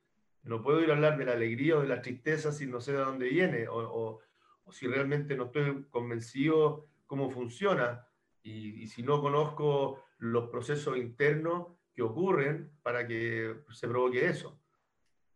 [0.42, 2.94] No puedo ir a hablar de la alegría o de la tristeza si no sé
[2.94, 4.20] de dónde viene o, o,
[4.64, 8.08] o si realmente no estoy convencido cómo funciona
[8.42, 14.62] y, y si no conozco los procesos internos que ocurren para que se provoque eso.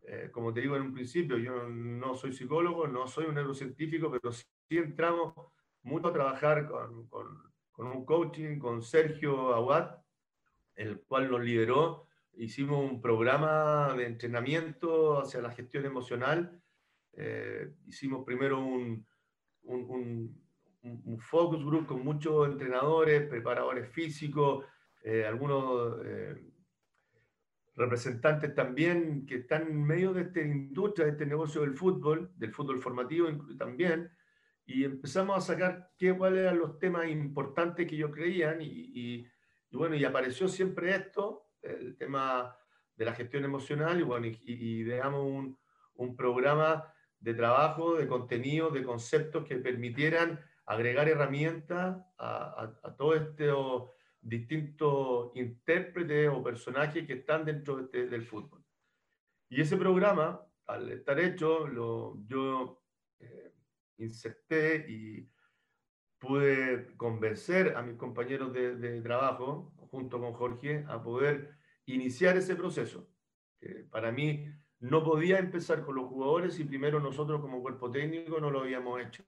[0.04, 4.12] Eh, como te digo en un principio, yo no soy psicólogo, no soy un neurocientífico,
[4.12, 5.34] pero sí entramos
[5.82, 7.26] mucho a trabajar con, con,
[7.72, 9.96] con un coaching, con Sergio Aguad,
[10.76, 12.06] el cual nos lideró.
[12.34, 16.62] Hicimos un programa de entrenamiento hacia la gestión emocional.
[17.14, 19.04] Eh, hicimos primero un,
[19.64, 19.80] un,
[20.82, 24.64] un, un, focus group con muchos entrenadores, preparadores físicos,
[25.04, 25.98] eh, algunos
[27.74, 32.52] representantes también que están en medio de esta industria, de este negocio del fútbol, del
[32.52, 34.10] fútbol formativo también,
[34.64, 39.26] y empezamos a sacar qué, cuáles eran los temas importantes que yo creían, y,
[39.72, 42.56] bueno, y apareció siempre esto, el tema
[42.96, 45.58] de la gestión emocional, y bueno, y, ideamos un,
[45.94, 53.50] un programa de trabajo, de contenido, de conceptos que permitieran agregar herramientas a, todo este
[54.22, 58.64] distintos intérpretes o personajes que están dentro este, del fútbol.
[59.48, 62.82] Y ese programa, al estar hecho, lo, yo
[63.18, 63.52] eh,
[63.98, 65.28] inserté y
[66.18, 71.56] pude convencer a mis compañeros de, de, trabajo, junto con Jorge, a poder
[71.86, 73.08] iniciar ese proceso.
[73.60, 74.46] Que para mí
[74.78, 79.00] no podía empezar con los jugadores y primero nosotros como cuerpo técnico no lo habíamos
[79.02, 79.24] hecho.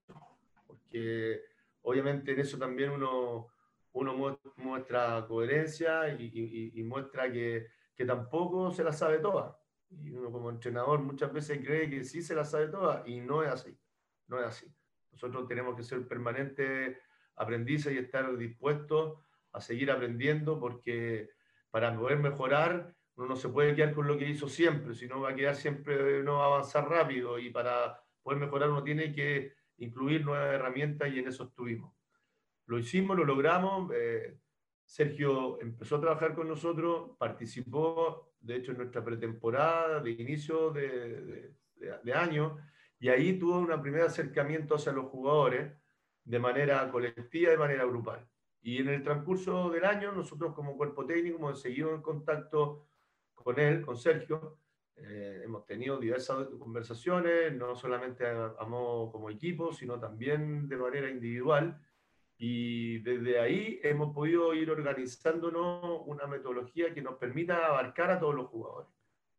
[0.66, 1.42] Porque
[1.82, 3.53] obviamente en eso también uno
[3.94, 9.58] uno muestra coherencia y, muestra que, que, tampoco se la sabe toda.
[9.88, 13.42] Y uno como entrenador muchas veces cree que sí se la sabe toda y no
[13.44, 13.78] es así.
[14.26, 14.66] No es así.
[15.12, 16.98] Nosotros tenemos que ser permanentes
[17.36, 19.18] aprendices y estar dispuestos
[19.52, 21.30] a seguir aprendiendo porque
[21.70, 25.30] para poder mejorar uno no se puede quedar con lo que hizo siempre, sino va
[25.30, 29.52] a quedar siempre, no va a avanzar rápido y para poder mejorar uno tiene que
[29.76, 31.94] incluir nuevas herramientas y en eso estuvimos.
[32.66, 33.90] Lo hicimos, lo logramos.
[33.94, 34.38] Eh,
[34.84, 41.54] Sergio empezó a trabajar con nosotros, participó, de hecho, en nuestra pretemporada de inicio de,
[42.02, 42.56] de, año,
[42.98, 45.72] y ahí tuvo un primer acercamiento hacia los jugadores
[46.24, 48.26] de manera colectiva de manera grupal.
[48.62, 52.88] Y en el transcurso del año, nosotros como cuerpo técnico hemos seguido en contacto
[53.34, 54.58] con él, con Sergio.
[54.96, 61.78] Eh, hemos tenido diversas conversaciones, no solamente a, como equipo, sino también de manera individual.
[62.36, 68.34] Y desde ahí hemos podido ir organizándonos una metodología que nos permita abarcar a todos
[68.34, 68.90] los jugadores.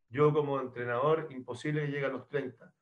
[0.09, 2.73] Yo como entrenador, imposible que llegue a los 30.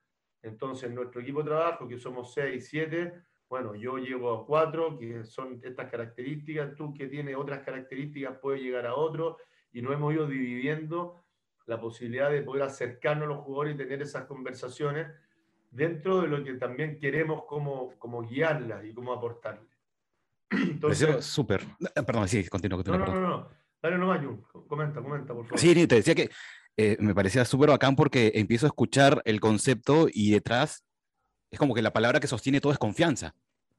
[0.43, 3.13] Entonces, nuestro equipo de trabajo, que somos 6, 7,
[3.49, 8.61] bueno, yo llego a 4, que son estas características, tú que tienes otras características puedes
[8.61, 9.37] llegar a otro,
[9.71, 11.23] y nos hemos ido dividiendo
[11.65, 15.07] la posibilidad de poder acercarnos a los jugadores y tener esas conversaciones
[15.71, 19.72] dentro de lo que también queremos como, como guiarlas y como aportarles.
[20.53, 21.65] Entonces, súper.
[21.95, 22.83] Eh, perdón, sí, continúo.
[22.85, 23.49] no, no, no, no,
[23.81, 24.41] Dale nomás, Jun.
[24.67, 25.59] Comenta, comenta, por favor.
[25.59, 26.29] Sí, te decía que
[26.77, 30.85] eh, me parecía súper bacán porque empiezo a escuchar el concepto y detrás
[31.51, 33.35] es como que la palabra que sostiene todo es confianza,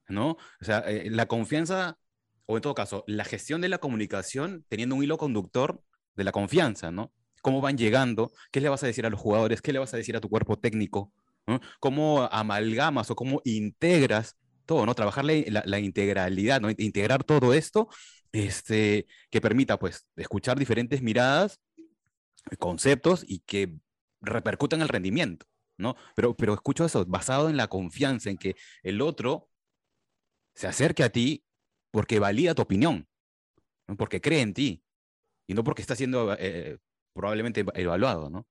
[0.07, 0.37] ¿no?
[0.61, 1.97] O sea, eh, la confianza,
[2.45, 5.81] o en todo caso, la gestión de la comunicación teniendo un hilo conductor
[6.15, 7.11] de la confianza, ¿no?
[7.41, 9.97] Cómo van llegando, qué le vas a decir a los jugadores, qué le vas a
[9.97, 11.11] decir a tu cuerpo técnico,
[11.47, 11.59] ¿no?
[11.79, 14.95] cómo amalgamas o cómo integras todo, ¿no?
[14.95, 16.69] Trabajar la, integralidad, ¿no?
[16.69, 17.87] Integrar todo esto,
[18.31, 21.59] este, que permita, pues, escuchar diferentes miradas,
[22.59, 23.73] conceptos y que
[24.21, 25.45] repercutan el rendimiento,
[25.77, 25.95] ¿no?
[26.15, 29.49] Pero, pero escucho eso, basado en la confianza, en que el otro
[30.53, 31.43] se acerque a ti
[31.91, 33.07] porque valida tu opinión,
[33.97, 34.83] porque cree en ti,
[35.47, 36.77] y no porque está siendo eh,
[37.13, 38.47] probablemente evaluado, ¿no?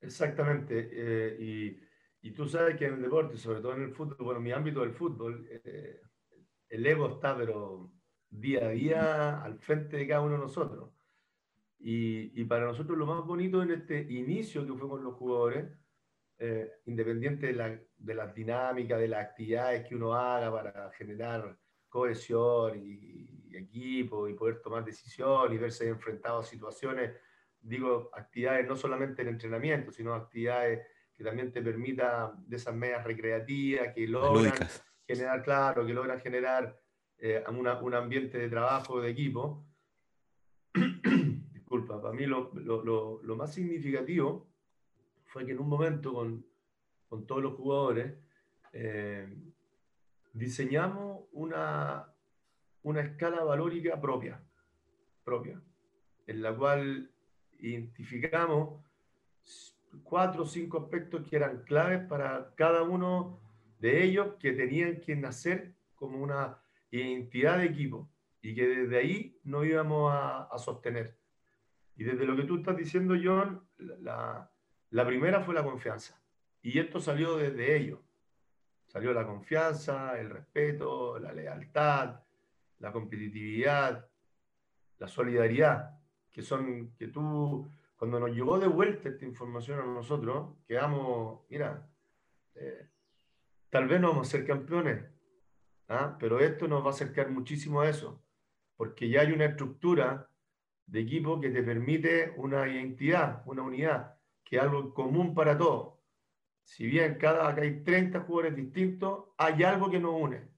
[0.00, 0.88] Exactamente.
[0.92, 1.87] Eh, y
[2.28, 4.80] y tú sabes que en el deporte, sobre todo en el fútbol, bueno, mi ámbito
[4.80, 6.02] del fútbol, eh,
[6.68, 7.90] el ego está, pero
[8.28, 10.90] día a día al frente de cada uno de nosotros.
[11.78, 15.72] Y, y para nosotros lo más bonito en este inicio que fue con los jugadores,
[16.36, 21.58] eh, independiente de, la, de las dinámicas, de las actividades que uno haga para generar
[21.88, 27.10] cohesión y, y equipo y poder tomar decisiones y verse enfrentado a situaciones,
[27.58, 30.86] digo, actividades no solamente en entrenamiento, sino actividades
[31.18, 34.54] que también te permita de esas medias recreativas que logran
[35.04, 36.80] generar, claro, que logran generar
[37.18, 39.66] eh, un ambiente de trabajo, de equipo.
[41.52, 44.48] Disculpa, para mí lo, lo, lo, más significativo
[45.26, 46.46] fue que en un momento con,
[47.08, 48.14] con todos los jugadores
[48.72, 49.28] eh,
[50.32, 52.14] diseñamos una,
[52.82, 54.40] una escala valórica propia,
[55.24, 55.60] propia,
[56.28, 57.10] en la cual
[57.58, 58.84] identificamos
[60.02, 63.40] cuatro o cinco aspectos que eran claves para cada uno
[63.78, 66.58] de ellos que tenían que nacer como una
[66.90, 68.08] identidad de equipo
[68.40, 71.16] y que desde ahí no íbamos a, sostener.
[71.96, 74.50] Y desde lo que tú estás diciendo, John, la,
[74.90, 76.20] la, primera fue la confianza.
[76.62, 77.98] Y esto salió desde ellos.
[78.86, 82.20] Salió la confianza, el respeto, la lealtad,
[82.78, 84.08] la competitividad,
[84.98, 85.98] la solidaridad,
[86.30, 91.90] que son que tú cuando nos llegó de vuelta esta información a nosotros, quedamos, mira,
[92.54, 92.88] eh,
[93.70, 95.04] tal vez no vamos a ser campeones,
[95.88, 96.16] ¿ah?
[96.18, 98.24] pero esto nos va a acercar muchísimo a eso,
[98.76, 100.30] porque ya hay una estructura
[100.86, 105.98] de equipo que te permite una identidad, una unidad, que es algo común para todos.
[106.62, 110.48] Si bien cada acá hay 30 jugadores distintos, hay algo que nos une,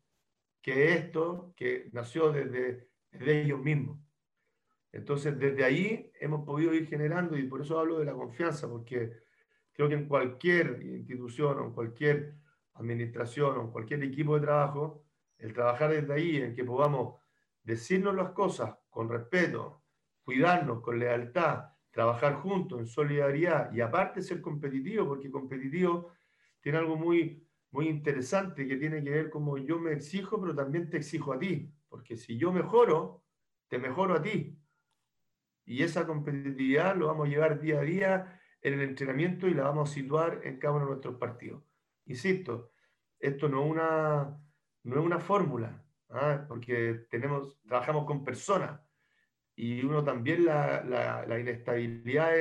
[0.60, 3.98] que esto que nació desde, desde ellos mismos.
[4.92, 9.12] Entonces, desde ahí hemos podido ir generando, y por eso hablo de la confianza, porque
[9.72, 12.34] creo que en cualquier institución o en cualquier
[12.74, 15.04] administración o en cualquier equipo de trabajo,
[15.38, 17.20] el trabajar desde ahí, en que podamos
[17.62, 19.84] decirnos las cosas con respeto,
[20.24, 26.12] cuidarnos con lealtad, trabajar juntos en solidaridad y aparte ser competitivo, porque competitivo
[26.60, 30.90] tiene algo muy, muy interesante que tiene que ver como yo me exijo, pero también
[30.90, 33.24] te exijo a ti, porque si yo mejoro,
[33.68, 34.59] te mejoro a ti.
[35.70, 39.62] Y esa competitividad lo vamos a llevar día a día en el entrenamiento y la
[39.62, 41.62] vamos a situar en cada uno de nuestros partidos.
[42.06, 42.72] Insisto,
[43.20, 44.36] esto no es una,
[44.82, 46.44] no es una fórmula, ¿ah?
[46.48, 48.80] porque tenemos, trabajamos con personas
[49.54, 52.32] y uno también la, la, la inestabilidad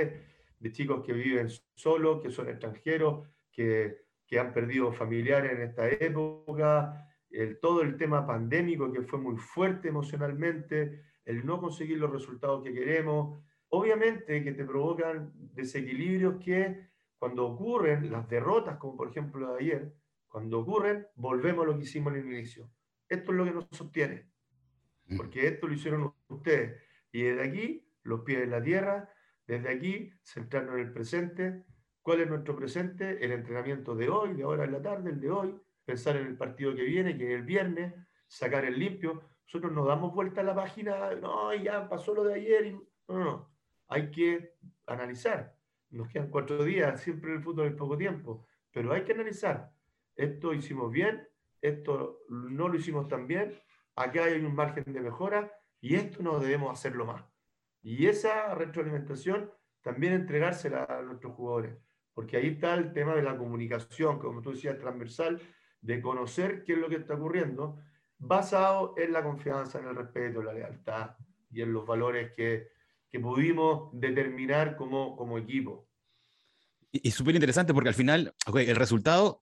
[0.57, 5.87] de chicos que viven solos, que son extranjeros, que, que han perdido familiares en esta
[5.87, 12.11] época, el, todo el tema pandémico que fue muy fuerte emocionalmente, el no conseguir los
[12.11, 16.89] resultados que queremos, obviamente que te provocan desequilibrios que
[17.19, 19.93] cuando ocurren las derrotas, como por ejemplo de ayer,
[20.27, 22.67] cuando ocurren, volvemos a lo que hicimos en el inicio.
[23.07, 24.27] Esto es lo que nos sostiene,
[25.05, 25.17] mm.
[25.17, 26.81] porque esto lo hicieron ustedes.
[27.11, 29.13] Y desde aquí, los pies en la tierra,
[29.45, 31.63] desde aquí, centrarnos en el presente.
[32.01, 33.23] ¿Cuál es nuestro presente?
[33.23, 36.37] El entrenamiento de hoy, de ahora en la tarde, el de hoy, pensar en el
[36.37, 37.93] partido que viene, que es el viernes,
[38.27, 39.28] sacar el limpio.
[39.49, 42.67] Nosotros nos damos vuelta a la página, no, ya pasó lo de ayer.
[42.67, 42.73] Y...
[43.07, 43.51] No, no, no.
[43.87, 44.53] Hay que
[44.85, 45.55] analizar.
[45.89, 49.71] Nos quedan cuatro días, siempre en el fútbol es poco tiempo, pero hay que analizar.
[50.15, 51.27] Esto hicimos bien,
[51.61, 53.59] esto no lo hicimos tan bien,
[53.95, 57.23] acá hay un margen de mejora y esto no debemos hacerlo más.
[57.81, 61.75] Y esa retroalimentación también entregársela a nuestros jugadores,
[62.13, 65.41] porque ahí está el tema de la comunicación, como tú decías, transversal,
[65.81, 67.79] de conocer qué es lo que está ocurriendo,
[68.19, 71.11] basado en la confianza, en el respeto, en la lealtad
[71.49, 72.69] y en los valores que,
[73.09, 75.87] que pudimos determinar como, como equipo.
[76.91, 79.41] Y, y súper interesante porque al final, okay, el resultado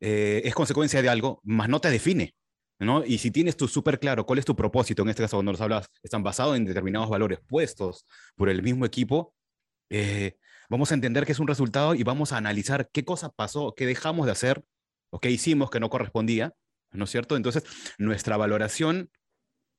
[0.00, 2.34] eh, es consecuencia de algo, más no te define.
[2.78, 3.04] ¿no?
[3.04, 5.60] Y si tienes tú súper claro cuál es tu propósito, en este caso cuando nos
[5.60, 9.34] hablas, están basados en determinados valores puestos por el mismo equipo,
[9.90, 10.36] eh,
[10.68, 13.86] vamos a entender que es un resultado y vamos a analizar qué cosa pasó, qué
[13.86, 14.64] dejamos de hacer
[15.10, 16.54] o qué hicimos que no correspondía,
[16.92, 17.36] ¿no es cierto?
[17.36, 17.64] Entonces,
[17.98, 19.10] nuestra valoración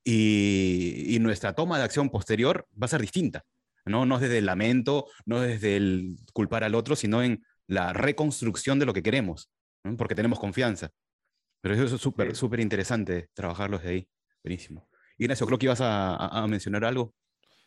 [0.03, 3.43] y, y nuestra toma de acción posterior va a ser distinta,
[3.85, 4.05] ¿no?
[4.05, 7.93] No es desde el lamento, no es desde el culpar al otro, sino en la
[7.93, 9.51] reconstrucción de lo que queremos,
[9.83, 9.95] ¿no?
[9.95, 10.89] porque tenemos confianza.
[11.61, 14.09] Pero eso es súper, súper interesante trabajarlo desde ahí.
[14.43, 14.89] Buenísimo.
[15.17, 17.13] Ignacio, creo que ibas a, a, a mencionar algo.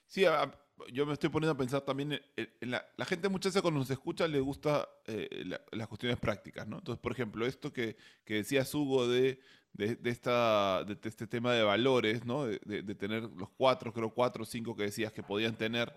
[0.06, 0.50] Sí, a,
[0.92, 3.80] yo me estoy poniendo a pensar también en, en la, la, gente muchas veces cuando
[3.80, 6.78] nos escucha le gusta eh, la, las cuestiones prácticas, ¿no?
[6.78, 9.40] Entonces, por ejemplo, esto que, que decías Hugo de,
[9.72, 12.44] de, de esta, de, este tema de valores, ¿no?
[12.46, 15.94] De, de, tener los cuatro, creo cuatro o cinco que decías que podían tener.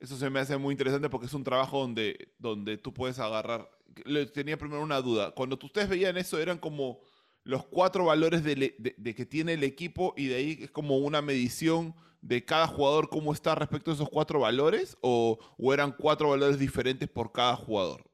[0.00, 3.70] Eso se me hace muy interesante porque es un trabajo donde, donde tú puedes agarrar.
[4.04, 5.30] Le tenía primero una duda.
[5.32, 7.00] Cuando ustedes veían eso, eran como
[7.44, 10.98] los cuatro valores de, de, de, que tiene el equipo y de ahí es como
[10.98, 15.38] una medición de cada jugador cómo está respecto a esos cuatro valores o,
[15.72, 18.08] eran cuatro valores diferentes por cada jugador.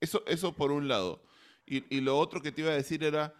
[0.00, 1.22] Eso, eso por un lado.
[1.66, 3.34] Y, lo otro que te iba a decir era,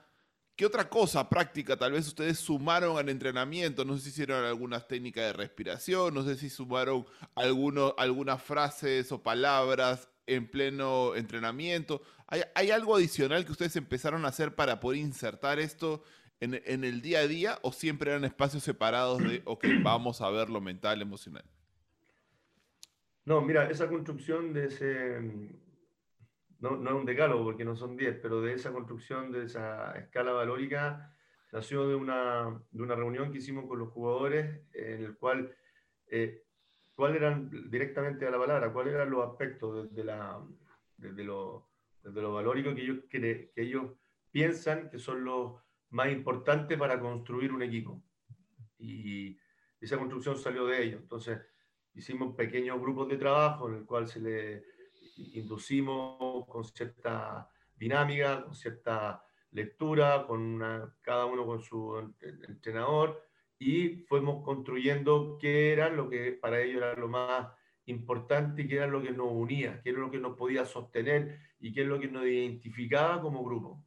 [0.54, 3.84] ¿qué otra cosa práctica tal vez ustedes sumaron al entrenamiento?
[3.84, 9.22] No sé si hicieron algunas técnicas de respiración, no sé si sumaron algunas frases o
[9.22, 12.02] palabras en pleno entrenamiento.
[12.26, 16.02] ¿Hay, ¿Hay, algo adicional que ustedes empezaron a hacer para poder insertar esto
[16.40, 20.30] en, en, el día a día o siempre eran espacios separados de, ok, vamos a
[20.30, 21.44] ver lo mental, emocional?
[23.24, 25.20] No, mira, esa construcción de ese,
[26.60, 29.92] no, no es un decálogo porque no son 10, pero de esa construcción, de esa
[29.98, 31.14] escala valórica,
[31.52, 35.54] nació de una, de una reunión que hicimos con los jugadores en el cual,
[36.08, 36.44] eh,
[36.94, 40.40] ¿cuál eran, directamente a la palabra, cuáles eran los aspectos desde, la,
[40.96, 41.68] desde, lo,
[42.02, 43.20] desde lo valórico que ellos, que,
[43.54, 43.92] que ellos
[44.30, 45.54] piensan que son los
[45.90, 48.02] más importante para construir un equipo.
[48.78, 49.36] Y
[49.80, 50.98] esa construcción salió de ello.
[50.98, 51.38] Entonces,
[51.94, 54.64] hicimos pequeños grupos de trabajo en el cual se le
[55.34, 59.22] inducimos con cierta dinámica, con cierta
[59.52, 63.22] lectura, con una, cada uno con su entrenador,
[63.58, 67.48] y fuimos construyendo qué era lo que para ellos era lo más
[67.86, 71.40] importante y qué era lo que nos unía, qué era lo que nos podía sostener
[71.58, 73.82] y qué es lo que nos identificaba como grupo.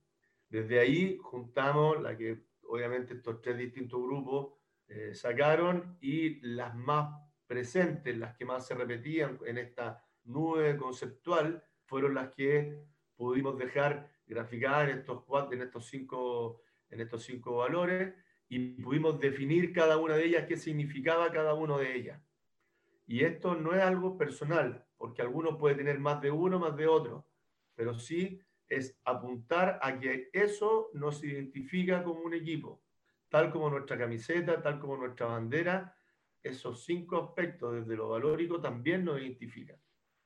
[0.52, 4.54] Desde ahí juntamos la que obviamente estos tres distintos grupos
[4.90, 11.64] eh, sacaron y las más presentes, las que más se repetían en esta nube conceptual,
[11.86, 12.84] fueron las que
[13.16, 18.14] pudimos dejar graficar en estos, cuatro, en estos, cinco, en estos cinco valores
[18.50, 22.22] y pudimos definir cada una de ellas, qué significaba cada uno de ellas.
[23.08, 26.88] Y esto no es algo personal, porque alguno puede tener más de uno, más de
[26.88, 27.26] otro,
[27.74, 28.42] pero sí
[28.72, 32.82] es apuntar a que eso nos identifica como un equipo,
[33.28, 35.94] tal como nuestra camiseta, tal como nuestra bandera,
[36.42, 39.76] esos cinco aspectos desde lo valórico también nos identifican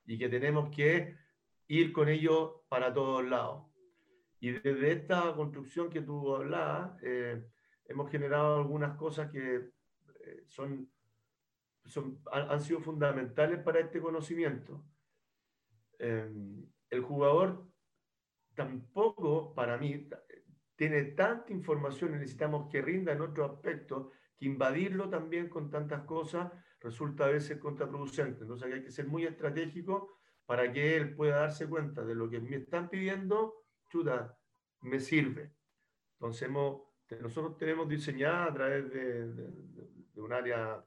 [0.06, 1.16] y que tenemos que
[1.66, 3.64] ir con ellos para todos lados.
[4.38, 7.44] Y desde esta construcción que tú hablabas, eh,
[7.86, 9.56] hemos generado algunas cosas que
[10.20, 10.88] eh, son,
[12.30, 14.84] han, sido fundamentales para este conocimiento.
[15.98, 16.30] Eh,
[16.90, 17.65] el jugador
[18.56, 20.08] tampoco, para mí,
[20.74, 26.02] tiene tanta información y necesitamos que rinda en otro aspecto, que invadirlo también con tantas
[26.02, 26.50] cosas
[26.80, 28.42] resulta a veces contraproducente.
[28.42, 32.40] Entonces hay que ser muy estratégico para que él pueda darse cuenta de lo que
[32.40, 34.36] me están pidiendo, chuta,
[34.82, 35.52] me sirve.
[36.14, 36.50] Entonces
[37.20, 40.84] nosotros tenemos diseñada a través de, un área,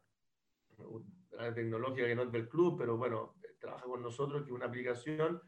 [1.56, 5.42] tecnológica que no es del club, pero bueno, trabaja con nosotros, que una aplicación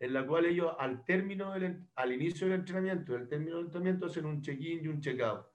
[0.00, 4.06] en la cual ellos al término del, al inicio del entrenamiento, el término del entrenamiento
[4.06, 5.46] hacen un check-in y un check-out.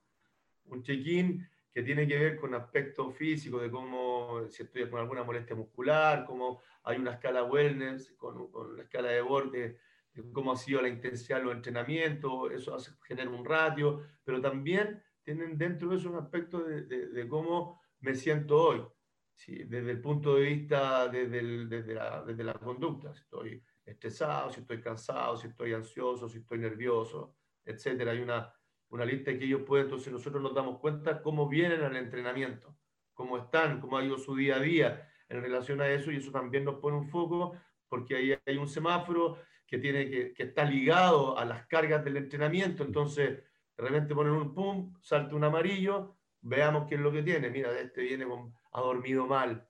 [0.66, 5.24] Un check-in que tiene que ver con aspectos físicos, de cómo, si estoy con alguna
[5.24, 9.80] molestia muscular, cómo hay una escala wellness, con, con la escala de borde,
[10.14, 14.40] de cómo ha sido la intensidad de los entrenamientos, eso hace, genera un ratio, pero
[14.40, 18.84] también tienen dentro de eso un aspecto de, de, cómo me siento hoy,
[19.48, 24.82] desde el punto de vista desde, desde, la, desde la conducta, estoy estresado, si estoy
[24.82, 28.12] cansado, si estoy ansioso, si estoy nervioso, etcétera.
[28.12, 28.54] Hay una,
[28.90, 32.78] una lista que ellos pueden, entonces nosotros nos damos cuenta cómo vienen al entrenamiento,
[33.14, 36.32] cómo están, cómo ha ido su día a día en relación a eso y eso
[36.32, 37.58] también nos pone un foco
[37.88, 42.18] porque ahí hay un semáforo que, tiene que, que está ligado a las cargas del
[42.18, 43.44] entrenamiento, entonces
[43.78, 47.78] de repente ponen un pum, salta un amarillo, veamos qué es lo que tiene, mira,
[47.80, 49.68] este viene con, ha dormido mal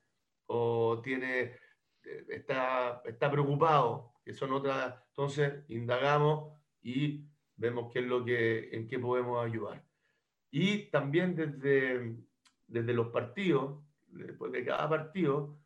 [0.48, 1.56] o tiene
[2.30, 7.26] está, está preocupado, que son otras, entonces indagamos y
[7.56, 9.84] vemos qué es lo que, en qué podemos ayudar.
[10.52, 12.16] Y también desde,
[12.68, 15.58] desde los partidos, después de cada partido,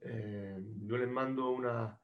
[0.00, 1.98] eh, yo les mando una,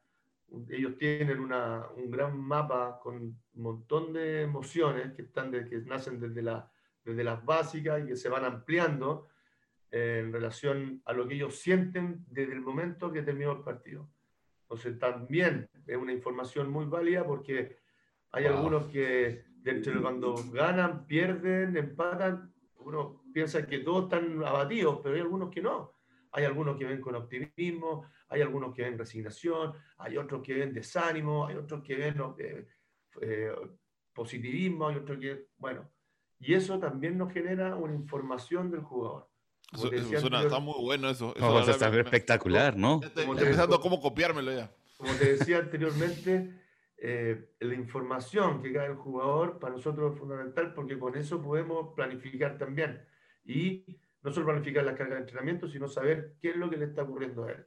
[0.68, 5.78] ellos tienen una, un gran mapa con un montón de emociones que, están de, que
[5.78, 6.70] nacen desde, la,
[7.04, 9.28] desde las básicas y que se van ampliando
[9.96, 14.10] en relación a lo que ellos sienten desde el momento que terminó el partido.
[14.62, 17.76] Entonces también es una información muy válida porque
[18.32, 25.14] hay algunos que dentro cuando ganan, pierden, empatan, uno piensa que todos están abatidos, pero
[25.14, 25.92] hay algunos que no.
[26.32, 30.74] Hay algunos que ven con optimismo, hay algunos que ven resignación, hay otros que ven
[30.74, 32.66] desánimo, hay otros que ven eh,
[33.20, 33.54] eh,
[34.12, 35.88] positivismo, hay otros que, bueno,
[36.40, 39.28] y eso también nos genera una información del jugador.
[39.72, 41.34] Eso, está muy bueno eso.
[41.34, 43.00] eso oh, está espectacular, ¿no?
[43.02, 44.70] Estoy pensando cómo copiármelo ya.
[44.96, 46.52] Como te decía anteriormente,
[46.96, 51.94] eh, la información que cae el jugador para nosotros es fundamental porque con eso podemos
[51.94, 53.04] planificar también.
[53.44, 53.84] Y
[54.22, 57.02] no solo planificar las cargas de entrenamiento, sino saber qué es lo que le está
[57.02, 57.66] ocurriendo a él.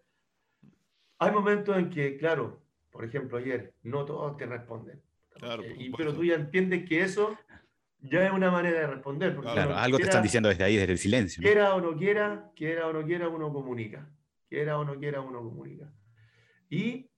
[1.20, 5.02] Hay momentos en que, claro, por ejemplo, ayer, no todos te responden.
[5.36, 7.38] Claro, y, pero tú ya entiendes que eso
[8.00, 9.36] ya es una manera de responder.
[9.36, 11.42] claro, algo te están diciendo desde ahí, desde el silencio.
[11.42, 14.10] Quiera o no quiera, quiera o no quiera, uno comunica.
[14.48, 15.92] Quiera o no quiera, uno comunica.
[16.70, 17.10] Y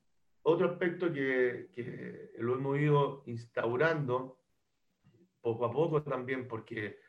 [0.42, 4.40] otro aspecto que, que lo hemos ido instaurando
[5.42, 7.00] poco a poco también, porque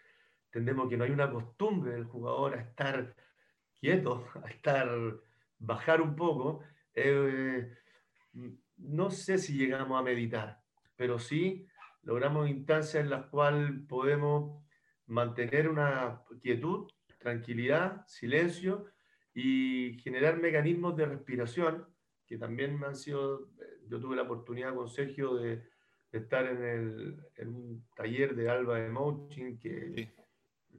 [0.47, 3.14] entendemos que no hay una costumbre del jugador a estar
[3.81, 4.89] quieto, a estar,
[5.59, 6.61] bajar un poco.
[6.95, 7.73] Eh,
[8.77, 10.61] no sé si llegamos a meditar,
[10.97, 11.66] pero sí
[12.03, 14.65] logramos instancias en las cuales podemos
[15.07, 18.87] mantener una quietud, tranquilidad, silencio
[19.35, 21.87] y generar mecanismos de respiración
[22.27, 23.49] que también me han sido,
[23.89, 25.65] yo tuve la oportunidad con Sergio de,
[26.13, 30.15] estar en, el, en, un taller de Alba de Moching que,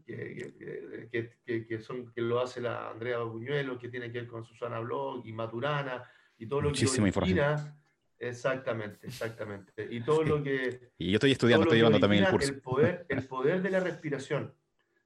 [0.05, 4.45] que, que, que, son, que lo hace la Andrea Buñuelo, que tiene que ver con
[4.45, 6.03] Susana Blog y Maturana
[6.37, 7.80] y todo lo que información
[8.21, 9.87] Exactamente, exactamente.
[9.89, 10.91] Y todo lo que...
[10.99, 12.51] Y yo estoy estudiando, estoy llevando también el curso.
[12.51, 14.53] El poder, el poder de la respiración.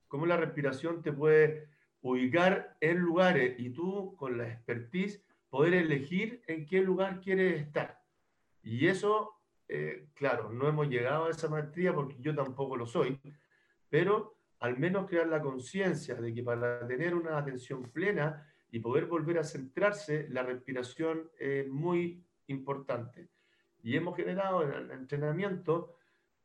[0.09, 1.69] Cómo la respiración te puede
[2.01, 8.01] ubicar en lugares y tú con la expertise poder elegir en qué lugar quieres estar.
[8.61, 9.39] Y eso,
[9.69, 13.17] eh, claro, no hemos llegado a esa maestría porque yo tampoco lo soy,
[13.89, 19.05] pero al menos crear la conciencia de que para tener una atención plena y poder
[19.05, 23.29] volver a centrarse, la respiración es muy importante.
[23.83, 25.97] Y hemos generado en el entrenamiento,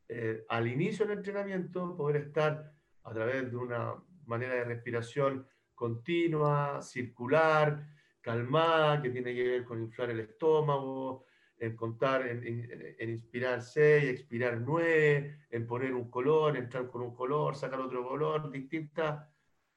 [0.09, 2.73] eh, al inicio del entrenamiento, poder estar
[3.05, 3.95] a través de una
[4.27, 7.87] manera de respiración continua, circular,
[8.21, 11.25] calmada, que tiene que ver con inflar el estómago,
[11.59, 17.55] en contar, en, inspirar 6, expirar 9, en poner un color, entrar con un color,
[17.55, 19.27] sacar otro color, distintas,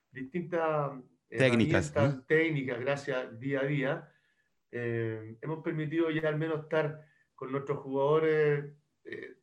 [0.09, 0.91] distintas
[1.27, 1.93] técnicas,
[2.25, 4.12] técnicas, gracias día a día.
[4.75, 7.05] Eh, hemos permitido ya al menos estar
[7.35, 9.37] con nuestros jugadores, eh,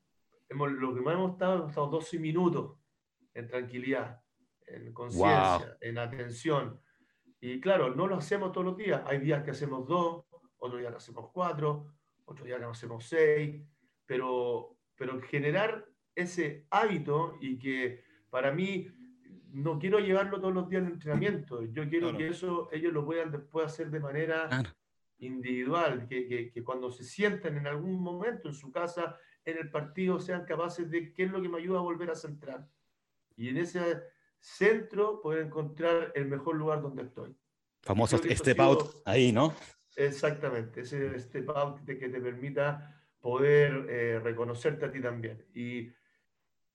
[0.49, 2.77] hemos, lo que más hemos estado, hemos estado 12 minutos
[3.35, 4.21] en tranquilidad,
[4.67, 6.81] en conciencia, en atención.
[7.41, 9.03] Y claro, no lo hacemos todos los días.
[9.07, 10.25] Hay días que hacemos dos,
[10.59, 13.65] otros días que hacemos cuatro, otros días que hacemos seis,
[14.05, 18.89] pero, pero generar ese hábito y que para mí
[19.53, 23.31] no quiero llevarlo todos los días al entrenamiento, yo quiero que eso ellos lo puedan
[23.31, 24.49] después hacer de manera
[25.21, 30.19] individual, que, que, cuando se sientan en algún momento en su casa, en el partido,
[30.21, 32.69] sean capaces de qué es lo que me ayuda a volver a centrar.
[33.37, 34.03] Y en ese
[34.39, 37.37] centro poder encontrar el mejor lugar donde estoy.
[37.83, 39.55] Famoso step out ahí, ¿no?
[39.97, 45.45] Exactamente, ese step out que te permita poder eh, reconocerte a ti también.
[45.55, 45.93] Y,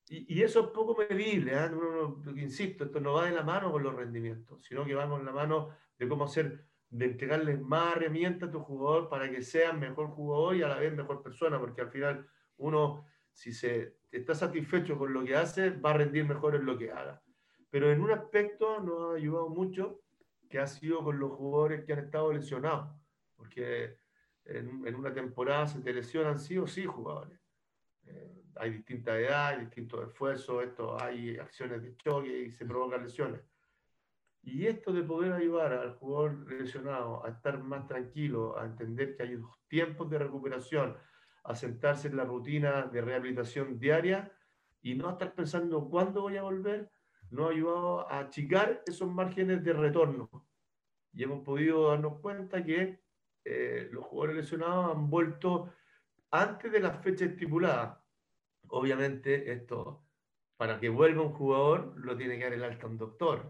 [0.07, 1.69] y, eso es poco medible, ¿eh?
[2.37, 5.31] insisto, esto no va de la mano con los rendimientos, sino que va con la
[5.31, 6.67] mano de cómo hacer,
[6.97, 10.79] de entregarle más herramientas a tu jugador para que sea mejor jugador y a la
[10.79, 12.27] vez mejor persona, porque al final
[12.57, 16.77] uno, si se está satisfecho con lo que hace, va a rendir mejor en lo
[16.77, 17.21] que haga.
[17.69, 20.01] Pero en un aspecto nos ha ayudado mucho,
[20.49, 22.95] que ha sido con los jugadores que han estado lesionados
[23.35, 23.97] porque
[24.45, 27.39] en, una temporada se te lesionan sí o sí jugadores.
[28.05, 33.03] Eh, hay distinta edad, hay distintos esfuerzos, esto, hay acciones de choque y se provocan
[33.03, 33.41] lesiones.
[34.45, 39.23] Y esto de poder ayudar al jugador lesionado a estar más tranquilo, a entender que
[39.23, 40.95] hay tiempos de recuperación,
[41.43, 44.31] a sentarse en la rutina de rehabilitación diaria
[44.83, 46.91] y no estar pensando cuándo voy a volver,
[47.31, 50.29] nos ha ayudado a achicar esos márgenes de retorno.
[51.11, 53.01] Y hemos podido darnos cuenta que
[53.43, 55.73] eh, los jugadores lesionados han vuelto
[56.29, 58.05] antes de la fecha estipulada.
[58.67, 60.04] Obviamente, esto,
[60.57, 63.49] para que vuelva un jugador, lo tiene que dar el alta un doctor.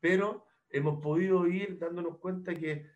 [0.00, 2.86] pero hemos podido ir dándonos cuenta que,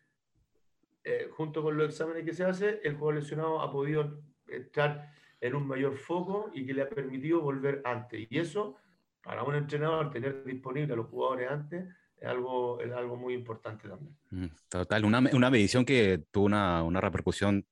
[1.03, 5.55] eh, junto con los exámenes que se hace, el jugador lesionado ha podido estar en
[5.55, 8.25] un mayor foco y que le ha permitido volver antes.
[8.29, 8.77] Y eso,
[9.21, 11.85] para un entrenador, tener disponible a los jugadores antes,
[12.17, 14.17] es algo, es algo muy importante también.
[14.29, 17.65] Mm, total, una, una medición que tuvo una, una, repercusión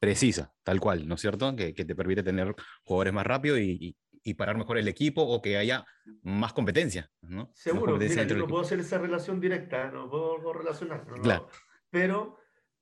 [0.00, 1.54] precisa, tal cual, ¿no es cierto?
[1.54, 3.96] Que, que te permite tener jugadores más rápido y, y,
[4.32, 5.84] parar mejor el equipo o que haya
[6.22, 7.50] más competencia, ¿no?
[7.52, 11.48] Seguro, mira, yo no puedo hacer esa relación directa, no puedo relacionar, claro.
[11.90, 12.38] pero,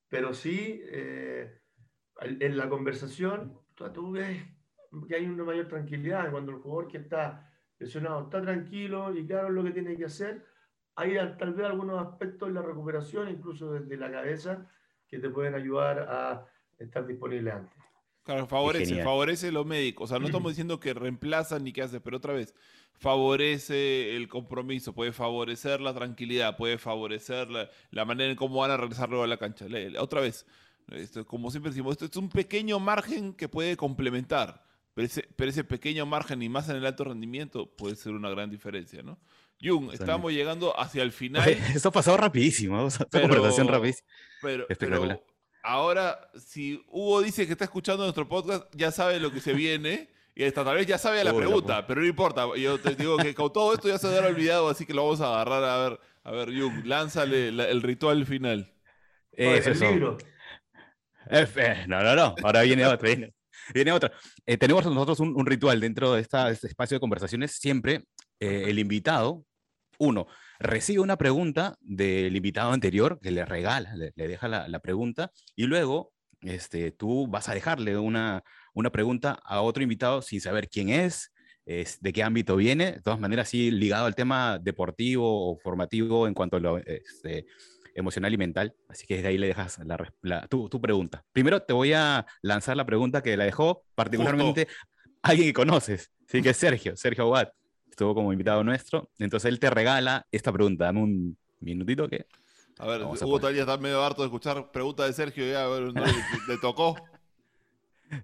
[0.08, 1.60] pero sí, eh,
[2.20, 3.58] en la conversación,
[3.92, 4.44] tú ves
[5.08, 9.50] que hay una mayor tranquilidad cuando el jugador que está lesionado está tranquilo y claro
[9.50, 10.44] lo que tiene que hacer,
[10.94, 14.68] hay tal vez algunos aspectos en la recuperación, incluso desde la cabeza,
[15.08, 16.46] que te pueden ayudar a
[16.78, 17.81] estar disponible antes.
[18.24, 20.04] Claro, favorece, favorece los médicos.
[20.04, 22.54] O sea, no estamos diciendo que reemplazan ni que hace, pero otra vez,
[22.92, 28.76] favorece el compromiso, puede favorecer la tranquilidad, puede favorecer la, manera en cómo van a
[28.76, 29.66] regresar luego a la cancha.
[29.98, 30.46] Otra vez,
[30.92, 34.64] esto, como siempre decimos, esto es un pequeño margen que puede complementar,
[34.94, 38.30] pero ese, pero ese pequeño margen y más en el alto rendimiento puede ser una
[38.30, 39.18] gran diferencia, ¿no?
[39.60, 41.48] Jung, estamos llegando hacia el final.
[41.74, 44.08] Esto ha pasado rapidísimo, esta conversación rapidísima.
[44.40, 45.20] Pero, Espectacular.
[45.62, 50.08] Ahora, si Hugo dice que está escuchando nuestro podcast, ya sabe lo que se viene.
[50.34, 52.46] Y hasta tal vez ya sabe la pregunta, pero no importa.
[52.56, 55.20] Yo te digo que con todo esto ya se habrá olvidado, así que lo vamos
[55.20, 56.00] a agarrar a ver.
[56.24, 58.72] A ver, Jung, lánzale el ritual final.
[59.30, 60.16] Eso, el libro.
[61.30, 62.34] Eh, no, no, no.
[62.42, 63.08] Ahora viene otra.
[63.74, 64.10] Viene, otra.
[64.46, 67.52] Eh, tenemos nosotros un, ritual dentro de este espacio de conversaciones.
[67.52, 68.04] Siempre
[68.40, 69.44] eh, el invitado
[69.98, 70.26] uno,
[70.62, 76.12] recibe una pregunta del invitado anterior que le regala, le, deja la, pregunta, y luego
[76.40, 78.42] este, tú vas a dejarle una,
[78.74, 81.32] una pregunta a otro invitado sin saber quién es,
[81.66, 86.26] es, de qué ámbito viene, de todas maneras, sí, ligado al tema deportivo o formativo
[86.26, 87.46] en cuanto a lo este,
[87.94, 88.74] emocional y mental.
[88.88, 89.78] Así que desde ahí le dejas
[90.22, 91.24] la, tu, tu, pregunta.
[91.32, 94.66] Primero te voy a lanzar la pregunta que la dejó particularmente
[95.22, 97.52] alguien que conoces, sí, que es Sergio, Sergio Watt
[97.92, 99.10] estuvo como invitado nuestro.
[99.18, 100.86] Entonces él te regala esta pregunta.
[100.86, 102.26] Dame un minutito que.
[102.78, 105.46] A ver, Hugo todavía está medio harto de escuchar preguntas de Sergio.
[105.46, 105.92] Ya, a ver,
[106.48, 106.96] ¿le, tocó?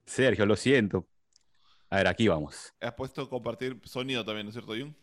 [0.04, 1.06] Sergio, lo siento.
[1.90, 2.74] A ver, aquí vamos.
[2.80, 4.96] Has puesto compartir sonido también, ¿no es cierto, Jun?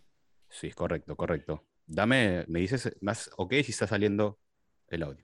[0.49, 1.63] Sí, correcto, correcto.
[1.85, 4.39] Dame, me dices más ok si está saliendo
[4.87, 5.23] el audio.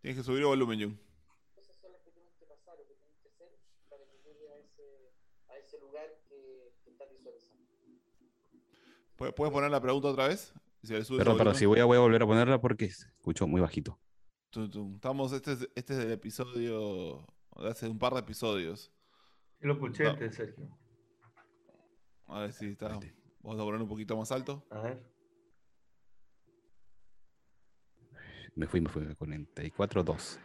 [0.00, 1.11] Tienes que subir el volumen, Jung.
[9.30, 10.52] ¿Puedes poner la pregunta otra vez?
[10.82, 13.98] perdón, perdón, si voy a, voy a volver a ponerla porque escucho muy bajito.
[14.50, 17.24] Estamos, este es, este es el episodio
[17.56, 18.92] de hace un par de episodios.
[19.60, 20.68] Lo escuché antes, Sergio.
[22.26, 22.98] A ver si está.
[23.42, 24.66] Vamos a poner un poquito más alto.
[24.70, 25.12] A ver.
[28.54, 30.38] Me fui, me fui, 44-12.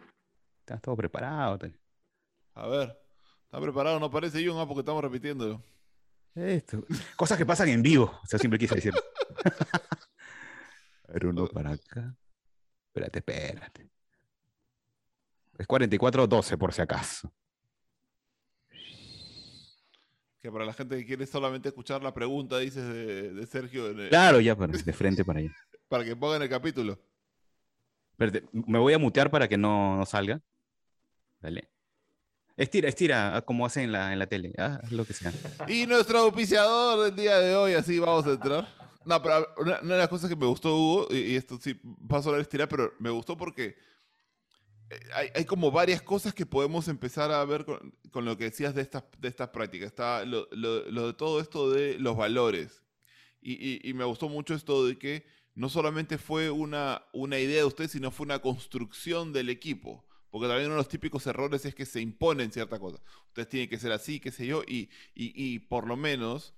[0.60, 1.60] Está todo preparado.
[2.54, 2.98] A ver,
[3.44, 4.00] ¿está preparado?
[4.00, 5.62] No parece yo, porque estamos repitiéndolo.
[6.38, 6.86] Esto.
[7.16, 8.20] Cosas que pasan en vivo.
[8.24, 8.94] O sea, siempre quise decir.
[11.08, 12.16] a ver, uno para acá.
[12.88, 13.90] Espérate, espérate.
[15.58, 17.34] Es 44-12 por si acaso.
[20.40, 23.92] Que para la gente que quiere solamente escuchar la pregunta, dices, de, Sergio.
[24.10, 25.52] Claro, ya, de frente para allá.
[25.90, 27.00] para que pongan el capítulo.
[28.12, 30.40] Espérate, me voy a mutear para que no, salga.
[31.40, 31.70] Dale.
[32.58, 34.52] Estira, estira, como hacen en la, en la tele.
[34.58, 35.32] Ah, lo que sea.
[35.68, 38.68] Y nuestro auspiciador del día de hoy, así vamos a entrar.
[39.06, 41.80] No, pero una, de las cosas que me gustó, Hugo, y, esto sí
[42.10, 43.78] paso a la estirar, pero me gustó porque
[44.90, 48.82] eh, hay, como varias cosas que podemos empezar a ver con, lo que decías de
[48.82, 49.90] estas, de estas prácticas.
[49.90, 52.84] Está lo, de todo esto de los valores.
[53.40, 57.88] Y, me gustó mucho esto de que no solamente fue una, una idea de usted,
[57.88, 60.07] sino fue una construcción del equipo.
[60.38, 63.02] Porque también uno de los típicos errores es que se imponen ciertas cosas.
[63.28, 66.54] Ustedes tienen que ser así, qué sé yo, y, y por lo menos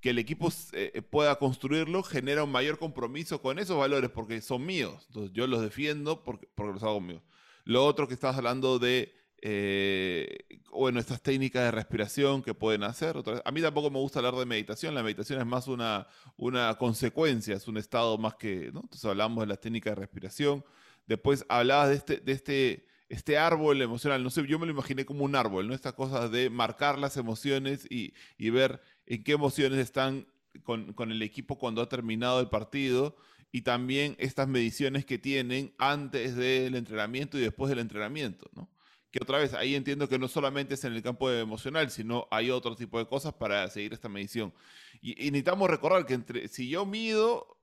[0.00, 4.64] que el equipo eh, pueda construirlo genera un mayor compromiso con esos valores porque son
[4.64, 5.04] míos.
[5.08, 7.22] Entonces yo los defiendo porque, porque los hago míos.
[7.64, 9.12] Lo otro que estabas hablando de,
[9.42, 13.16] eh, bueno, estas técnicas de respiración que pueden hacer.
[13.44, 14.94] a mí tampoco me gusta hablar de meditación.
[14.94, 16.06] La meditación es más una,
[16.36, 18.66] una consecuencia, es un estado más que.
[18.66, 20.64] Entonces hablamos de las técnicas de respiración.
[21.06, 24.22] Después hablabas de este, de este, este árbol emocional.
[24.22, 25.74] No sé, yo me lo imaginé como un árbol, ¿no?
[25.74, 30.26] Esta cosa de marcar las emociones y, y ver en qué emociones están
[30.62, 33.16] con, con, el equipo cuando ha terminado el partido
[33.52, 38.68] y también estas mediciones que tienen antes del entrenamiento y después del entrenamiento, ¿no?
[39.10, 42.50] Que otra vez, ahí entiendo que no solamente es en el campo emocional, sino hay
[42.50, 44.52] otro tipo de cosas para seguir esta medición.
[45.00, 47.55] Y, necesitamos recordar que entre, si yo mido,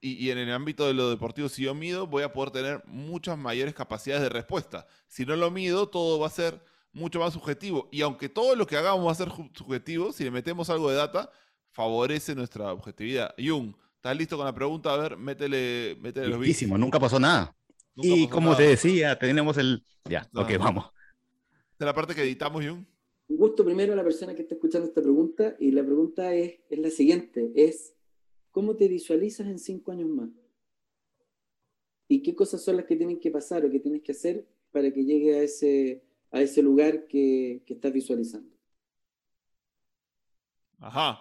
[0.00, 2.82] y, y, en el ámbito de lo deportivo, si yo mido, voy a poder tener
[2.86, 4.86] muchas mayores capacidades de respuesta.
[5.08, 7.88] Si no lo mido, todo va a ser mucho más subjetivo.
[7.90, 10.96] Y aunque todo lo que hagamos va a ser subjetivo, si le metemos algo de
[10.96, 11.30] data,
[11.70, 13.34] favorece nuestra objetividad.
[13.38, 14.92] Jung, ¿estás listo con la pregunta?
[14.92, 16.68] A ver, métele, métele los bits.
[16.68, 17.54] no nunca pasó nada.
[17.96, 19.84] y como te decía, tenemos el...
[20.04, 20.86] Ya, ok, vamos.
[21.78, 22.84] De la parte que editamos, Jung.
[23.28, 25.54] Un gusto primero a la persona que está escuchando esta pregunta.
[25.60, 27.52] Y la pregunta es, es la siguiente.
[27.54, 27.94] Es,
[28.50, 30.30] ¿cómo te visualizas en cinco años más?
[32.08, 34.90] ¿Y qué cosas son las que tienen que pasar o que tienes que hacer para
[34.92, 38.50] que llegue a ese a ese lugar que, que estás visualizando.
[40.80, 41.20] Ajá.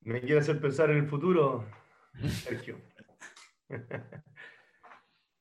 [0.00, 1.66] ¿Me quiere hacer pensar en el futuro,
[2.44, 2.80] Sergio?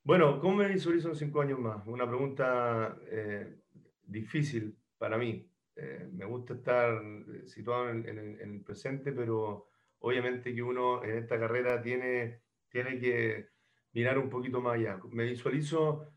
[0.03, 1.85] bueno, ¿cómo me visualizo en cinco años más?
[1.87, 3.61] Una pregunta eh,
[4.03, 5.49] difícil para mí.
[5.77, 7.01] Eh, me gusta estar
[7.45, 9.67] situado en, en, el presente, pero
[9.99, 13.49] obviamente que uno en esta carrera tiene, tiene que
[13.93, 14.99] mirar un poquito más allá.
[15.11, 16.11] Me visualizo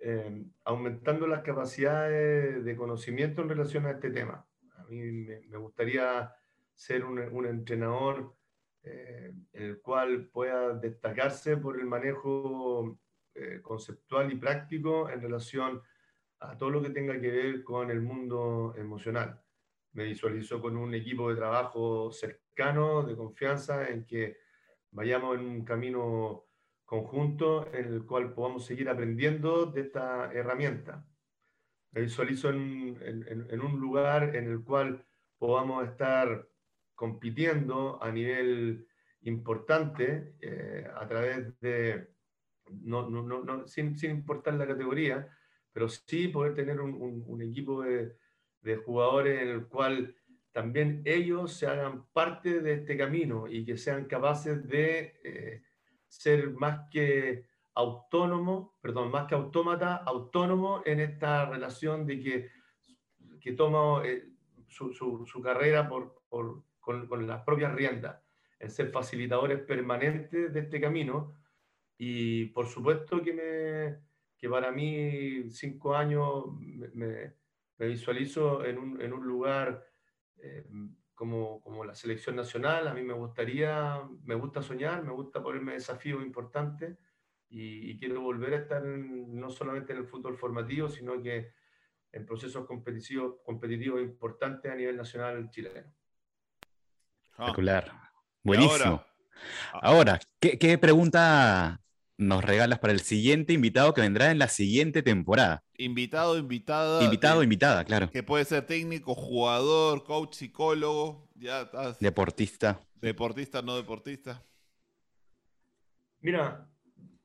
[0.00, 4.46] eh, aumentando las capacidades de conocimiento en relación a este tema.
[4.76, 6.32] A mí me, gustaría
[6.74, 8.36] ser un, entrenador
[8.82, 12.98] eh, en el cual pueda destacarse por el manejo
[13.34, 15.82] eh, conceptual y práctico en relación a
[16.58, 19.40] todo lo que tenga que ver con el mundo emocional.
[19.92, 24.36] Me visualizo con un equipo de trabajo cercano, de confianza, en que
[24.90, 26.46] vayamos en un camino
[26.84, 31.04] conjunto en el cual podamos seguir aprendiendo de esta herramienta.
[31.92, 35.04] Me visualizo en, en, un lugar en el cual
[35.38, 36.48] podamos estar
[36.94, 38.86] compitiendo a nivel
[39.22, 42.08] importante eh, a través de,
[42.82, 45.28] no, no, no, sin, sin, importar la categoría,
[45.76, 48.16] pero sí poder tener un, un, equipo de,
[48.62, 50.16] de, jugadores en el cual
[50.50, 55.62] también ellos se hagan parte de este camino y que sean capaces de eh,
[56.08, 62.50] ser más que autónomo, perdón, más que autómata, autónomo en esta relación de que,
[63.38, 64.30] que toma eh,
[64.68, 68.18] su, su, carrera por, por, con, con, las propias riendas,
[68.60, 71.34] en ser facilitadores permanentes de este camino.
[71.98, 74.06] Y por supuesto que me,
[74.46, 76.44] que para mí cinco años
[76.94, 77.34] me,
[77.78, 79.84] me visualizo en un, en un lugar
[80.38, 80.64] eh,
[81.16, 82.86] como, como, la selección nacional.
[82.86, 86.96] A mí me gustaría, me gusta soñar, me gusta ponerme desafíos importantes
[87.48, 91.52] y, quiero volver a estar no solamente en el fútbol formativo, sino que
[92.12, 95.92] en procesos competitivos, competitivos importantes a nivel nacional chileno.
[97.32, 97.46] Ah.
[97.46, 97.90] Espectacular.
[98.44, 99.04] Buenísimo.
[99.72, 101.80] Ahora, ¿qué, ¿qué, pregunta
[102.18, 105.62] nos regalas para el siguiente invitado que vendrá en la siguiente temporada.
[105.76, 107.04] Invitado, invitada.
[107.04, 108.10] Invitado, invitada, claro.
[108.10, 111.98] Que puede ser técnico, jugador, coach, psicólogo, ya estás.
[112.00, 112.80] Deportista.
[112.94, 114.42] Deportista, no deportista.
[116.20, 116.68] Mira,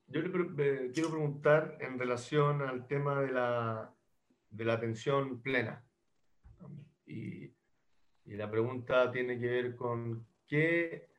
[0.08, 3.94] yo le quiero preguntar en relación al tema de la,
[4.50, 5.86] de la atención plena.
[7.06, 7.54] Y,
[8.26, 11.10] y la pregunta tiene que ver con qué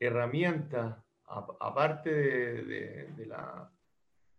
[0.00, 3.70] herramienta aparte de, la,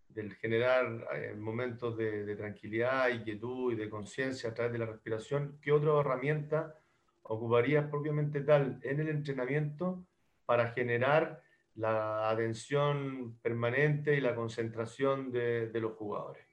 [0.09, 5.57] del generar eh, momentos de, tranquilidad, inquietud y de conciencia a través de la respiración,
[5.61, 6.75] ¿qué otra herramienta
[7.23, 10.05] ocuparías propiamente tal en el entrenamiento
[10.45, 11.41] para generar
[11.75, 16.45] la atención permanente y la concentración de, los jugadores?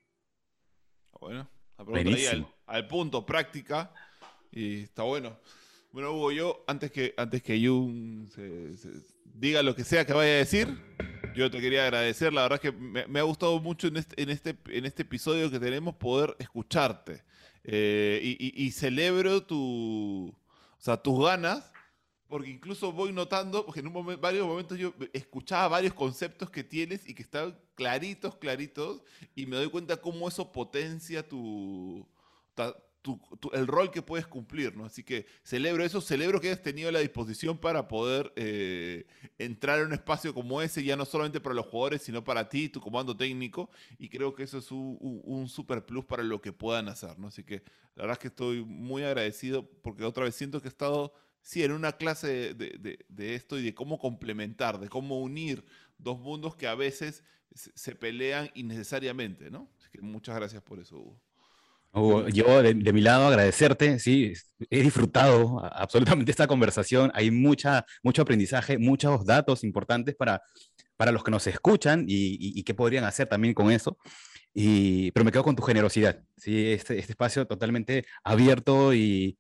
[1.21, 1.49] Bueno,
[1.95, 3.93] ahí al, punto, práctica,
[4.53, 5.37] y está bueno.
[5.91, 8.75] Bueno, Hugo, yo antes que, antes que Jung se
[9.25, 10.69] diga lo que sea que vaya a decir.
[11.35, 14.31] Yo te quería agradecer, la verdad es que me, ha gustado mucho en este, en,
[14.31, 17.23] este, en este episodio que tenemos poder escucharte.
[17.65, 21.71] Eh, y, celebro tu, o sea, tus ganas,
[22.27, 27.15] porque incluso voy notando, porque en varios momentos yo escuchaba varios conceptos que tienes y
[27.15, 29.03] que están claritos, claritos,
[29.35, 32.07] y me doy cuenta cómo eso potencia tu,
[33.53, 34.85] el rol que puedes cumplir, ¿no?
[34.85, 39.07] Así que celebro eso, celebro que hayas tenido la disposición para poder eh,
[39.39, 42.69] entrar en un espacio como ese, ya no solamente para los jugadores, sino para ti,
[42.69, 46.89] tu comando técnico, y creo que eso es un, super plus para lo que puedan
[46.89, 47.29] hacer, ¿no?
[47.29, 47.63] Así que
[47.95, 51.63] la verdad es que estoy muy agradecido porque otra vez siento que he estado, sí,
[51.63, 55.65] en una clase de, de esto y de cómo complementar, de cómo unir
[55.97, 57.23] dos mundos que a veces
[57.55, 59.71] se pelean innecesariamente, ¿no?
[59.79, 61.28] Así que muchas gracias por eso, Hugo
[61.93, 64.33] yo de, mi lado agradecerte, sí,
[64.71, 70.43] he disfrutado absolutamente esta conversación, hay mucha, mucho aprendizaje, muchos datos importantes para,
[70.97, 73.99] para los que nos escuchan y, qué podrían hacer también con eso.
[74.55, 76.73] Y, pero me quedo con tu generosidad, ¿sí?
[76.73, 79.39] este, este espacio totalmente abierto y,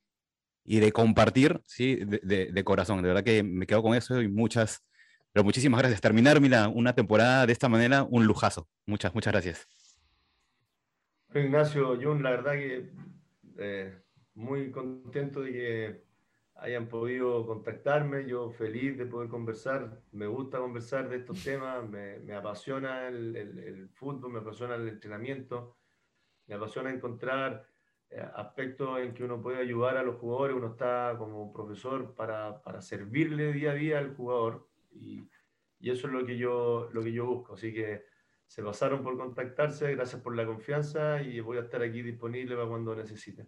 [0.69, 1.97] y de compartir ¿sí?
[1.97, 3.03] De, de, corazón.
[3.03, 4.85] De verdad que me quedo con eso y muchas,
[5.33, 6.01] pero muchísimas gracias.
[6.01, 8.69] Terminar mira, una temporada de esta manera, un lujazo.
[8.87, 9.67] Muchas, muchas gracias.
[11.35, 12.91] Ignacio, Jun, la verdad que
[13.59, 13.95] eh,
[14.35, 16.05] muy contento de que
[16.55, 22.33] hayan podido contactarme, yo feliz de poder conversar, me gusta conversar de estos temas, me,
[22.35, 25.77] apasiona el, fútbol, me apasiona el entrenamiento,
[26.47, 27.67] me apasiona encontrar
[28.11, 32.81] eh, aspectos en que uno puede ayudar a los jugadores, uno está como profesor para,
[32.81, 34.67] servirle día a día al jugador.
[34.91, 35.29] Y,
[35.79, 38.08] y, eso es lo que, yo, lo que yo busco, así que
[38.49, 42.67] se pasaron por contactarse, gracias por la confianza y voy a estar aquí disponible para
[42.67, 43.47] cuando necesiten.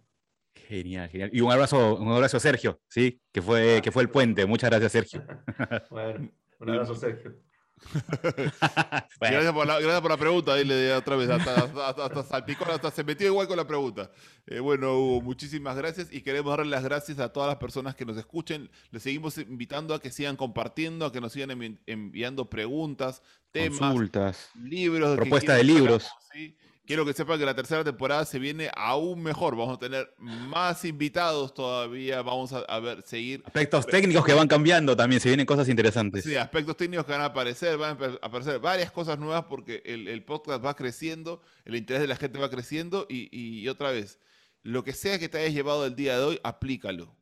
[0.53, 1.31] Genial, genial.
[1.33, 3.19] Y un abrazo, un abrazo a Sergio, ¿sí?
[3.31, 4.45] Que fue, que fue el puente.
[4.45, 5.25] Muchas gracias, Sergio.
[5.89, 6.29] bueno,
[6.59, 7.35] un abrazo, Sergio.
[9.19, 11.55] gracias, por la, gracias, por la, pregunta, ahí le otra vez, hasta,
[11.87, 14.11] hasta, hasta se metió igual con la pregunta.
[14.47, 18.05] Eh, bueno, Hugo, muchísimas gracias y queremos darle las gracias a todas las personas que
[18.05, 18.69] nos escuchen.
[18.91, 23.21] Les seguimos invitando a que sigan compartiendo, a que nos sigan enviando preguntas,
[23.51, 26.07] temas, Consultas, libros, propuesta de libros.
[26.33, 26.55] ¿sí?
[26.85, 29.55] Quiero que sepan que la tercera temporada se viene aún mejor.
[29.55, 32.21] Vamos a tener más invitados todavía.
[32.21, 33.43] Vamos a, ver, seguir.
[33.45, 35.21] Aspectos técnicos que van cambiando también.
[35.21, 36.23] Se vienen cosas interesantes.
[36.23, 37.77] Sí, aspectos técnicos que van a aparecer.
[37.77, 42.15] Van a aparecer varias cosas nuevas porque el, podcast va creciendo, el interés de la
[42.15, 43.05] gente va creciendo.
[43.09, 44.19] Y, otra vez,
[44.63, 47.15] lo que sea que te hayas llevado el día de hoy, aplícalo.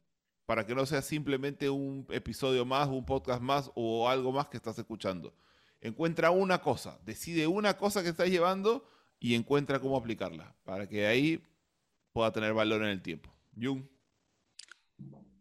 [0.45, 4.57] Para que no sea simplemente un episodio más, un podcast más o algo más que
[4.57, 5.35] estás escuchando.
[5.79, 8.83] Encuentra una cosa, decide una cosa que estás llevando
[9.19, 11.43] y encuentra cómo aplicarla para que ahí
[12.13, 13.33] pueda tener valor en el tiempo.
[13.59, 13.83] Jung.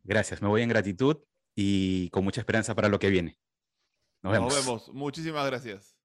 [0.05, 1.19] Gracias, me voy en gratitud
[1.55, 3.39] y con mucha esperanza para lo que viene.
[4.23, 4.55] Nos vemos.
[4.55, 4.95] Nos vemos.
[4.95, 5.97] Muchísimas gracias.